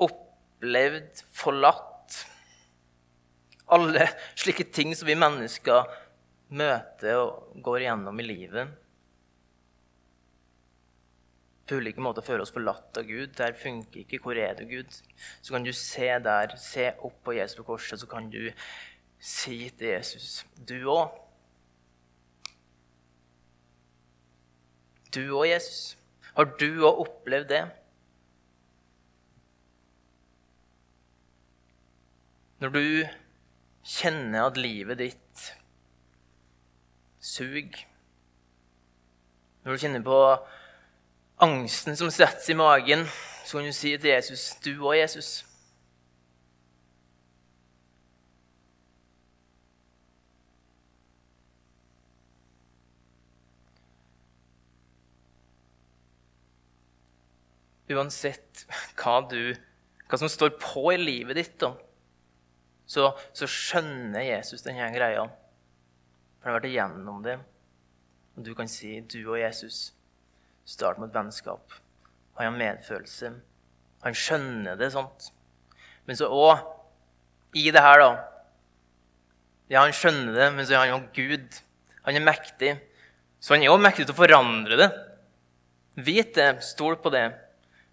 Opplevd, 0.02 1.24
forlatt. 1.34 2.18
Alle 3.70 4.10
slike 4.34 4.66
ting 4.74 4.96
som 4.98 5.10
vi 5.10 5.18
mennesker 5.20 5.86
møter 6.58 7.22
og 7.22 7.62
går 7.62 7.86
igjennom 7.86 8.22
i 8.24 8.26
livet 8.26 8.76
på 11.68 11.80
ulike 11.82 12.02
måter 12.02 12.24
føler 12.24 12.46
oss 12.46 12.54
forlatt 12.56 12.98
av 13.00 13.08
Gud. 13.08 13.34
Der 13.38 13.56
funker 13.58 14.04
ikke. 14.04 14.22
Hvor 14.24 14.40
er 14.40 14.56
du, 14.56 14.66
Gud? 14.70 15.00
Så 15.42 15.54
kan 15.54 15.66
du 15.66 15.74
se 15.76 16.10
der, 16.24 16.56
se 16.62 16.92
opp 17.04 17.18
på 17.26 17.36
Jesus 17.36 17.58
på 17.60 17.68
korset, 17.68 18.00
så 18.00 18.08
kan 18.10 18.30
du 18.32 18.52
si 19.20 19.70
til 19.78 19.88
Jesus 19.96 20.46
Du 20.58 20.78
òg. 20.94 21.12
Du 25.16 25.24
òg, 25.40 25.48
Jesus. 25.50 25.98
Har 26.38 26.52
du 26.60 26.70
òg 26.86 27.04
opplevd 27.08 27.50
det? 27.50 27.64
Når 32.62 32.74
du 32.74 32.84
kjenner 33.86 34.48
at 34.48 34.58
livet 34.58 34.98
ditt 34.98 35.44
suger 37.22 37.84
Når 39.64 39.76
du 39.76 39.82
kjenner 39.84 40.02
på 40.06 40.18
angsten 41.38 41.98
som 41.98 42.12
setter 42.12 42.52
i 42.52 42.58
magen, 42.58 43.06
så 43.46 43.58
kan 43.58 43.66
du 43.66 43.74
si 43.74 43.98
til 43.98 44.10
Jesus, 44.10 44.56
'Du 44.56 44.88
og 44.88 44.96
Jesus'. 44.96 45.44
Uansett 57.90 58.66
hva, 59.00 59.22
du, 59.32 59.56
hva 60.10 60.18
som 60.20 60.28
står 60.28 60.58
på 60.60 60.90
i 60.92 60.98
livet 60.98 61.38
ditt, 61.40 61.54
da, 61.62 61.70
så, 62.86 63.14
så, 63.32 63.48
skjønner 63.48 64.26
Jesus 64.28 64.66
denne 64.66 64.90
greia. 64.92 65.24
For 65.24 66.50
han 66.50 66.52
har 66.52 66.60
vært 66.60 66.68
igjennom 66.72 67.24
det. 67.24 67.38
Og 68.36 68.44
du 68.46 68.54
kan 68.56 68.68
si 68.68 69.00
'du 69.00 69.22
og 69.30 69.40
Jesus'. 69.40 69.97
Start 70.68 71.00
med 71.00 71.10
et 71.10 71.16
vennskap. 71.16 71.76
Han 72.36 72.50
har 72.50 72.58
medfølelse. 72.60 73.32
Han 74.04 74.18
skjønner 74.18 74.76
det 74.80 74.92
sånt. 74.92 75.30
Men 76.08 76.20
så 76.20 76.28
òg 76.28 77.58
i 77.58 77.70
det 77.72 77.84
her, 77.84 78.04
da 78.04 78.10
Ja, 79.68 79.82
han 79.82 79.96
skjønner 79.96 80.36
det, 80.36 80.48
men 80.56 80.68
så 80.68 80.76
er 80.76 80.86
han 80.86 80.94
jo 80.94 81.00
Gud. 81.16 81.56
Han 82.06 82.16
er 82.16 82.24
mektig. 82.24 82.76
Så 83.40 83.54
han 83.54 83.64
er 83.64 83.72
jo 83.72 83.80
mektig 83.80 84.06
til 84.06 84.16
å 84.16 84.20
forandre 84.20 84.78
det. 84.80 84.88
Vit 86.00 86.36
det, 86.36 86.62
stol 86.64 86.96
på 87.04 87.12
det. 87.12 87.26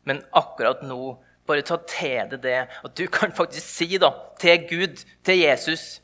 Men 0.07 0.23
akkurat 0.35 0.83
nå, 0.87 1.17
bare 1.47 1.65
ta 1.67 1.79
til 1.89 2.31
deg 2.31 2.43
det 2.45 2.61
at 2.67 2.95
du 2.99 3.07
kan 3.11 3.35
faktisk 3.35 3.67
si 3.67 3.99
da, 3.99 4.13
til 4.41 4.67
Gud, 4.69 5.03
til 5.25 5.43
Jesus 5.43 6.01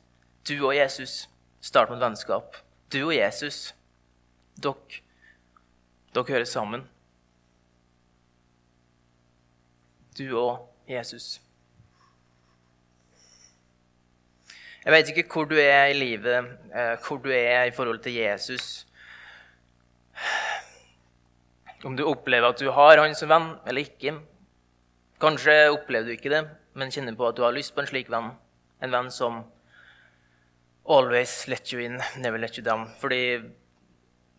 Du 0.48 0.56
og 0.66 0.74
Jesus, 0.74 1.28
start 1.60 1.90
med 1.90 2.00
et 2.00 2.06
vennskap. 2.08 2.56
Du 2.90 3.02
og 3.04 3.14
Jesus, 3.14 3.74
dere 4.58 5.02
dere 6.14 6.26
hører 6.26 6.48
sammen. 6.48 6.82
Du 10.18 10.26
og 10.36 10.66
Jesus. 10.88 11.38
Jeg 14.84 14.94
vet 14.94 15.10
ikke 15.12 15.26
hvor 15.28 15.44
du 15.44 15.54
er 15.60 15.90
i 15.92 15.96
livet, 15.98 16.56
eh, 16.72 16.96
hvor 17.04 17.20
du 17.22 17.28
er 17.30 17.68
i 17.68 17.74
forhold 17.74 18.00
til 18.02 18.16
Jesus. 18.16 18.86
Om 21.84 21.96
du 21.96 22.04
opplever 22.08 22.48
at 22.48 22.60
du 22.60 22.70
har 22.72 22.98
han 23.00 23.14
som 23.14 23.30
venn 23.30 23.52
eller 23.68 23.86
ikke. 23.86 24.16
Kanskje 25.20 25.70
opplever 25.70 26.08
du 26.08 26.16
ikke 26.16 26.32
det, 26.32 26.42
men 26.74 26.92
kjenner 26.92 27.16
på 27.16 27.28
at 27.28 27.36
du 27.36 27.44
har 27.44 27.54
lyst 27.54 27.74
på 27.76 27.84
en 27.84 27.90
slik 27.92 28.10
venn. 28.12 28.32
En 28.80 28.92
venn 28.92 29.10
som 29.12 29.44
always 30.88 31.46
let 31.48 31.72
you 31.72 31.80
in, 31.80 32.00
never 32.16 32.38
let 32.38 32.58
you 32.58 32.64
down. 32.64 32.88
Fordi 33.00 33.40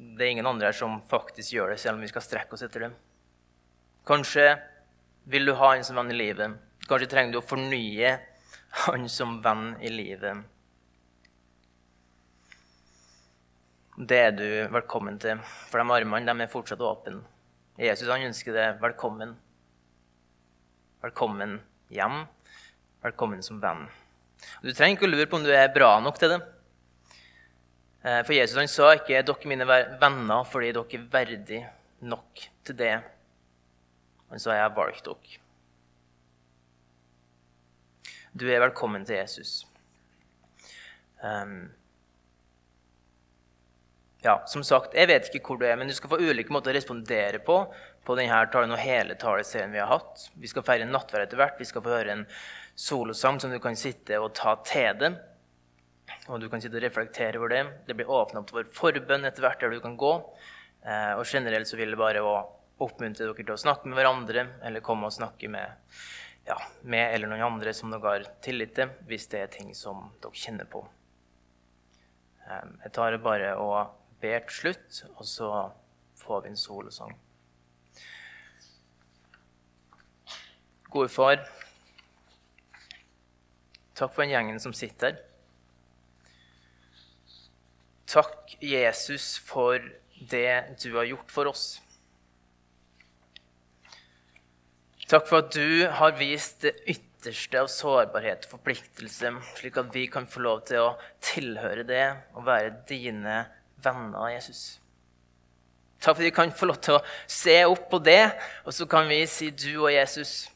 det 0.01 0.25
er 0.25 0.31
ingen 0.33 0.49
andre 0.49 0.71
her 0.71 0.75
som 0.75 0.97
faktisk 1.09 1.53
gjør 1.53 1.73
det, 1.73 1.79
selv 1.81 1.99
om 1.99 2.01
vi 2.01 2.09
skal 2.09 2.23
strekke 2.25 2.57
oss 2.57 2.63
etter 2.65 2.87
det. 2.87 2.91
Kanskje 4.09 4.47
vil 5.29 5.45
du 5.45 5.53
ha 5.59 5.75
en 5.75 5.85
som 5.85 5.99
venn 5.99 6.09
i 6.09 6.17
livet. 6.17 6.55
Kanskje 6.89 7.09
trenger 7.11 7.35
du 7.35 7.41
å 7.41 7.45
fornye 7.45 8.15
han 8.87 9.05
som 9.11 9.37
venn 9.45 9.75
i 9.83 9.91
livet. 9.93 10.41
Det 14.01 14.17
er 14.17 14.33
du 14.33 14.47
velkommen 14.73 15.19
til, 15.21 15.43
for 15.69 15.77
de 15.77 15.93
armene 15.93 16.25
de 16.25 16.47
er 16.47 16.49
fortsatt 16.49 16.81
åpne. 16.81 17.21
Jesus 17.77 18.09
han 18.09 18.25
ønsker 18.25 18.55
deg 18.57 18.81
velkommen. 18.81 19.35
Velkommen 21.05 21.59
hjem. 21.93 22.23
Velkommen 23.05 23.45
som 23.45 23.61
venn. 23.61 23.85
Du 24.65 24.71
trenger 24.73 24.97
ikke 24.97 25.05
å 25.05 25.13
lure 25.13 25.29
på 25.29 25.37
om 25.37 25.45
du 25.45 25.53
er 25.53 25.69
bra 25.73 25.93
nok 26.01 26.17
til 26.17 26.33
det. 26.33 26.41
Eh, 28.03 28.23
for 28.25 28.33
Jesus 28.33 28.57
han 28.57 28.67
sa 28.67 28.95
ikke 28.97 29.21
'dere 29.21 29.49
mine 29.49 29.65
venner 30.01 30.43
fordi 30.49 30.71
dere 30.73 30.97
er 30.97 31.09
verdig 31.11 31.61
nok 32.01 32.47
til 32.65 32.75
det'. 32.75 33.03
Han 34.29 34.39
sa 34.39 34.51
'jeg 34.51 34.63
har 34.63 34.75
valgt 34.75 35.05
dere'. 35.05 35.39
Du 38.33 38.47
er 38.47 38.59
velkommen 38.59 39.05
til 39.05 39.15
Jesus. 39.15 39.67
Um, 41.23 41.71
ja, 44.23 44.37
som 44.47 44.63
sagt, 44.63 44.93
Jeg 44.93 45.07
vet 45.07 45.29
ikke 45.33 45.45
hvor 45.45 45.57
du 45.57 45.65
er, 45.65 45.75
men 45.75 45.87
du 45.87 45.93
skal 45.93 46.09
få 46.09 46.17
ulike 46.17 46.53
måter 46.53 46.71
å 46.71 46.75
respondere 46.75 47.39
på 47.39 47.73
på 48.05 48.15
denne 48.15 48.51
talen 48.51 48.71
og 48.71 48.79
hele 48.79 49.15
taleserien 49.15 49.71
vi 49.71 49.77
har 49.77 49.87
hatt. 49.87 50.31
Vi 50.33 50.47
skal 50.47 50.63
feire 50.63 50.85
nattverd 50.85 51.27
etter 51.27 51.37
hvert. 51.37 51.59
Vi 51.59 51.65
skal 51.65 51.81
få 51.81 51.89
høre 51.89 52.11
en 52.11 52.27
solosang 52.75 53.39
som 53.39 53.51
du 53.51 53.59
kan 53.59 53.75
sitte 53.75 54.17
og 54.19 54.33
ta 54.33 54.55
til 54.65 54.97
deg. 54.97 55.19
Og 56.29 56.41
du 56.41 56.47
kan 56.51 56.61
sitte 56.63 56.77
og 56.77 56.83
reflektere 56.83 57.39
over 57.39 57.51
det. 57.51 57.61
Det 57.87 57.95
blir 57.97 58.09
åpna 58.09 58.41
opp 58.41 58.51
for 58.53 58.67
forbønn 58.77 59.27
etter 59.27 59.45
hvert 59.45 59.63
der 59.63 59.73
du 59.73 59.81
kan 59.83 59.97
gå. 59.99 60.11
Eh, 60.81 61.13
og 61.17 61.25
generelt 61.29 61.69
så 61.69 61.77
vil 61.77 61.93
det 61.93 61.99
bare 61.99 62.23
oppmuntre 62.81 63.27
dere 63.27 63.37
til 63.37 63.53
å 63.53 63.59
snakke 63.61 63.89
med 63.89 63.99
hverandre 63.99 64.47
eller 64.65 64.83
komme 64.85 65.09
og 65.09 65.13
snakke 65.13 65.49
med, 65.53 65.77
ja, 66.47 66.57
med 66.81 67.13
eller 67.13 67.29
noen 67.29 67.45
andre 67.51 67.73
som 67.77 67.93
dere 67.93 68.15
har 68.15 68.29
tillit 68.41 68.73
til, 68.77 68.93
hvis 69.09 69.29
det 69.33 69.43
er 69.43 69.51
ting 69.53 69.75
som 69.77 70.07
dere 70.23 70.43
kjenner 70.43 70.69
på. 70.69 70.83
Eh, 72.47 72.69
jeg 72.87 72.95
tar 72.97 73.13
det 73.13 73.23
bare 73.25 73.53
og 73.61 73.97
ber 74.21 74.47
til 74.47 74.57
slutt, 74.61 75.03
og 75.17 75.25
så 75.27 75.51
får 76.21 76.45
vi 76.45 76.53
en 76.53 76.63
solosang. 76.63 77.17
Gode 80.91 81.07
far, 81.07 81.39
takk 83.95 84.11
for 84.11 84.25
den 84.25 84.33
gjengen 84.33 84.59
som 84.59 84.73
sitter 84.75 85.13
her. 85.13 85.30
Takk, 88.11 88.57
Jesus, 88.59 89.37
for 89.39 89.79
det 90.27 90.75
du 90.83 90.89
har 90.97 91.07
gjort 91.07 91.31
for 91.31 91.47
oss. 91.51 91.79
Takk 95.07 95.29
for 95.29 95.41
at 95.45 95.55
du 95.55 95.87
har 95.91 96.17
vist 96.19 96.65
det 96.65 96.73
ytterste 96.91 97.61
av 97.61 97.69
sårbarhet 97.71 98.45
og 98.47 98.57
forpliktelse, 98.57 99.31
slik 99.55 99.79
at 99.79 99.95
vi 99.95 100.05
kan 100.11 100.27
få 100.27 100.43
lov 100.43 100.61
til 100.67 100.83
å 100.83 100.93
tilhøre 101.23 101.87
det 101.87 102.05
og 102.35 102.45
være 102.47 102.75
dine 102.89 103.41
venner, 103.83 104.29
Jesus. 104.35 104.81
Takk 106.01 106.17
for 106.17 106.21
at 106.21 106.27
vi 106.27 106.35
kan 106.35 106.51
få 106.55 106.67
lov 106.67 106.79
til 106.83 106.97
å 106.97 107.03
se 107.31 107.57
opp 107.67 107.87
på 107.91 107.99
det, 108.03 108.23
og 108.65 108.75
så 108.75 108.87
kan 108.91 109.07
vi 109.07 109.21
si 109.29 109.51
du 109.55 109.85
og 109.85 109.91
Jesus. 109.93 110.49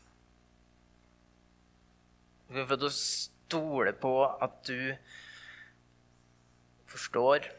Vi 2.48 2.60
kan 2.60 2.68
få 2.68 2.76
lov 2.76 2.84
til 2.84 2.92
å 2.92 2.98
stole 3.00 3.96
på 4.00 4.16
at 4.26 4.60
du 4.68 4.96
forstår. 6.96 7.50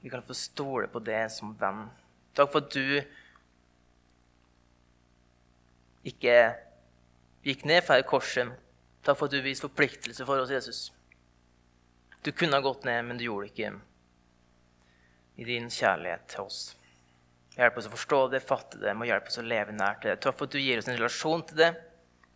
Vi 0.00 0.10
kan 0.10 0.22
få 0.22 0.34
stole 0.34 0.88
på 0.88 1.02
det 1.02 1.24
som 1.34 1.56
venn. 1.58 1.88
Takk 2.38 2.52
for 2.52 2.62
at 2.62 2.70
du 2.74 3.02
ikke 6.06 6.36
gikk 7.46 7.66
ned 7.68 7.82
fra 7.86 7.98
korset. 8.06 8.54
Takk 9.02 9.18
for 9.18 9.26
at 9.26 9.34
du 9.34 9.42
viste 9.42 9.66
forpliktelse 9.66 10.26
for 10.28 10.40
oss, 10.42 10.54
Jesus. 10.54 10.80
Du 12.22 12.32
kunne 12.32 12.58
ha 12.58 12.64
gått 12.64 12.86
ned, 12.86 13.04
men 13.06 13.18
du 13.18 13.26
gjorde 13.26 13.48
det 13.48 13.54
ikke. 13.54 13.72
I 15.38 15.46
din 15.46 15.68
kjærlighet 15.70 16.26
til 16.30 16.46
oss. 16.46 16.60
Hjelp 17.58 17.78
oss 17.78 17.88
å 17.90 17.94
forstå 17.94 18.20
det, 18.30 18.42
fatte 18.46 18.78
det, 18.78 18.94
må 18.94 19.06
hjelpe 19.08 19.32
oss 19.32 19.40
å 19.40 19.46
leve 19.46 19.74
nært 19.74 20.06
det. 20.06 20.18
Takk 20.22 20.38
for 20.38 20.46
at 20.46 20.54
du 20.54 20.62
gir 20.62 20.78
oss 20.78 20.90
en 20.90 20.98
relasjon 20.98 21.42
til 21.48 21.58
det. 21.58 21.72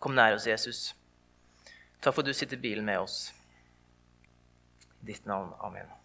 Kom 0.02 0.16
nær 0.18 0.34
oss, 0.34 0.48
Jesus. 0.50 0.84
Takk 2.02 2.16
for 2.16 2.24
at 2.24 2.30
du 2.30 2.34
sitter 2.34 2.58
i 2.58 2.64
bilen 2.66 2.86
med 2.86 3.02
oss. 3.04 3.28
I 5.02 5.12
ditt 5.12 5.26
navn. 5.30 5.54
Amen. 5.62 6.01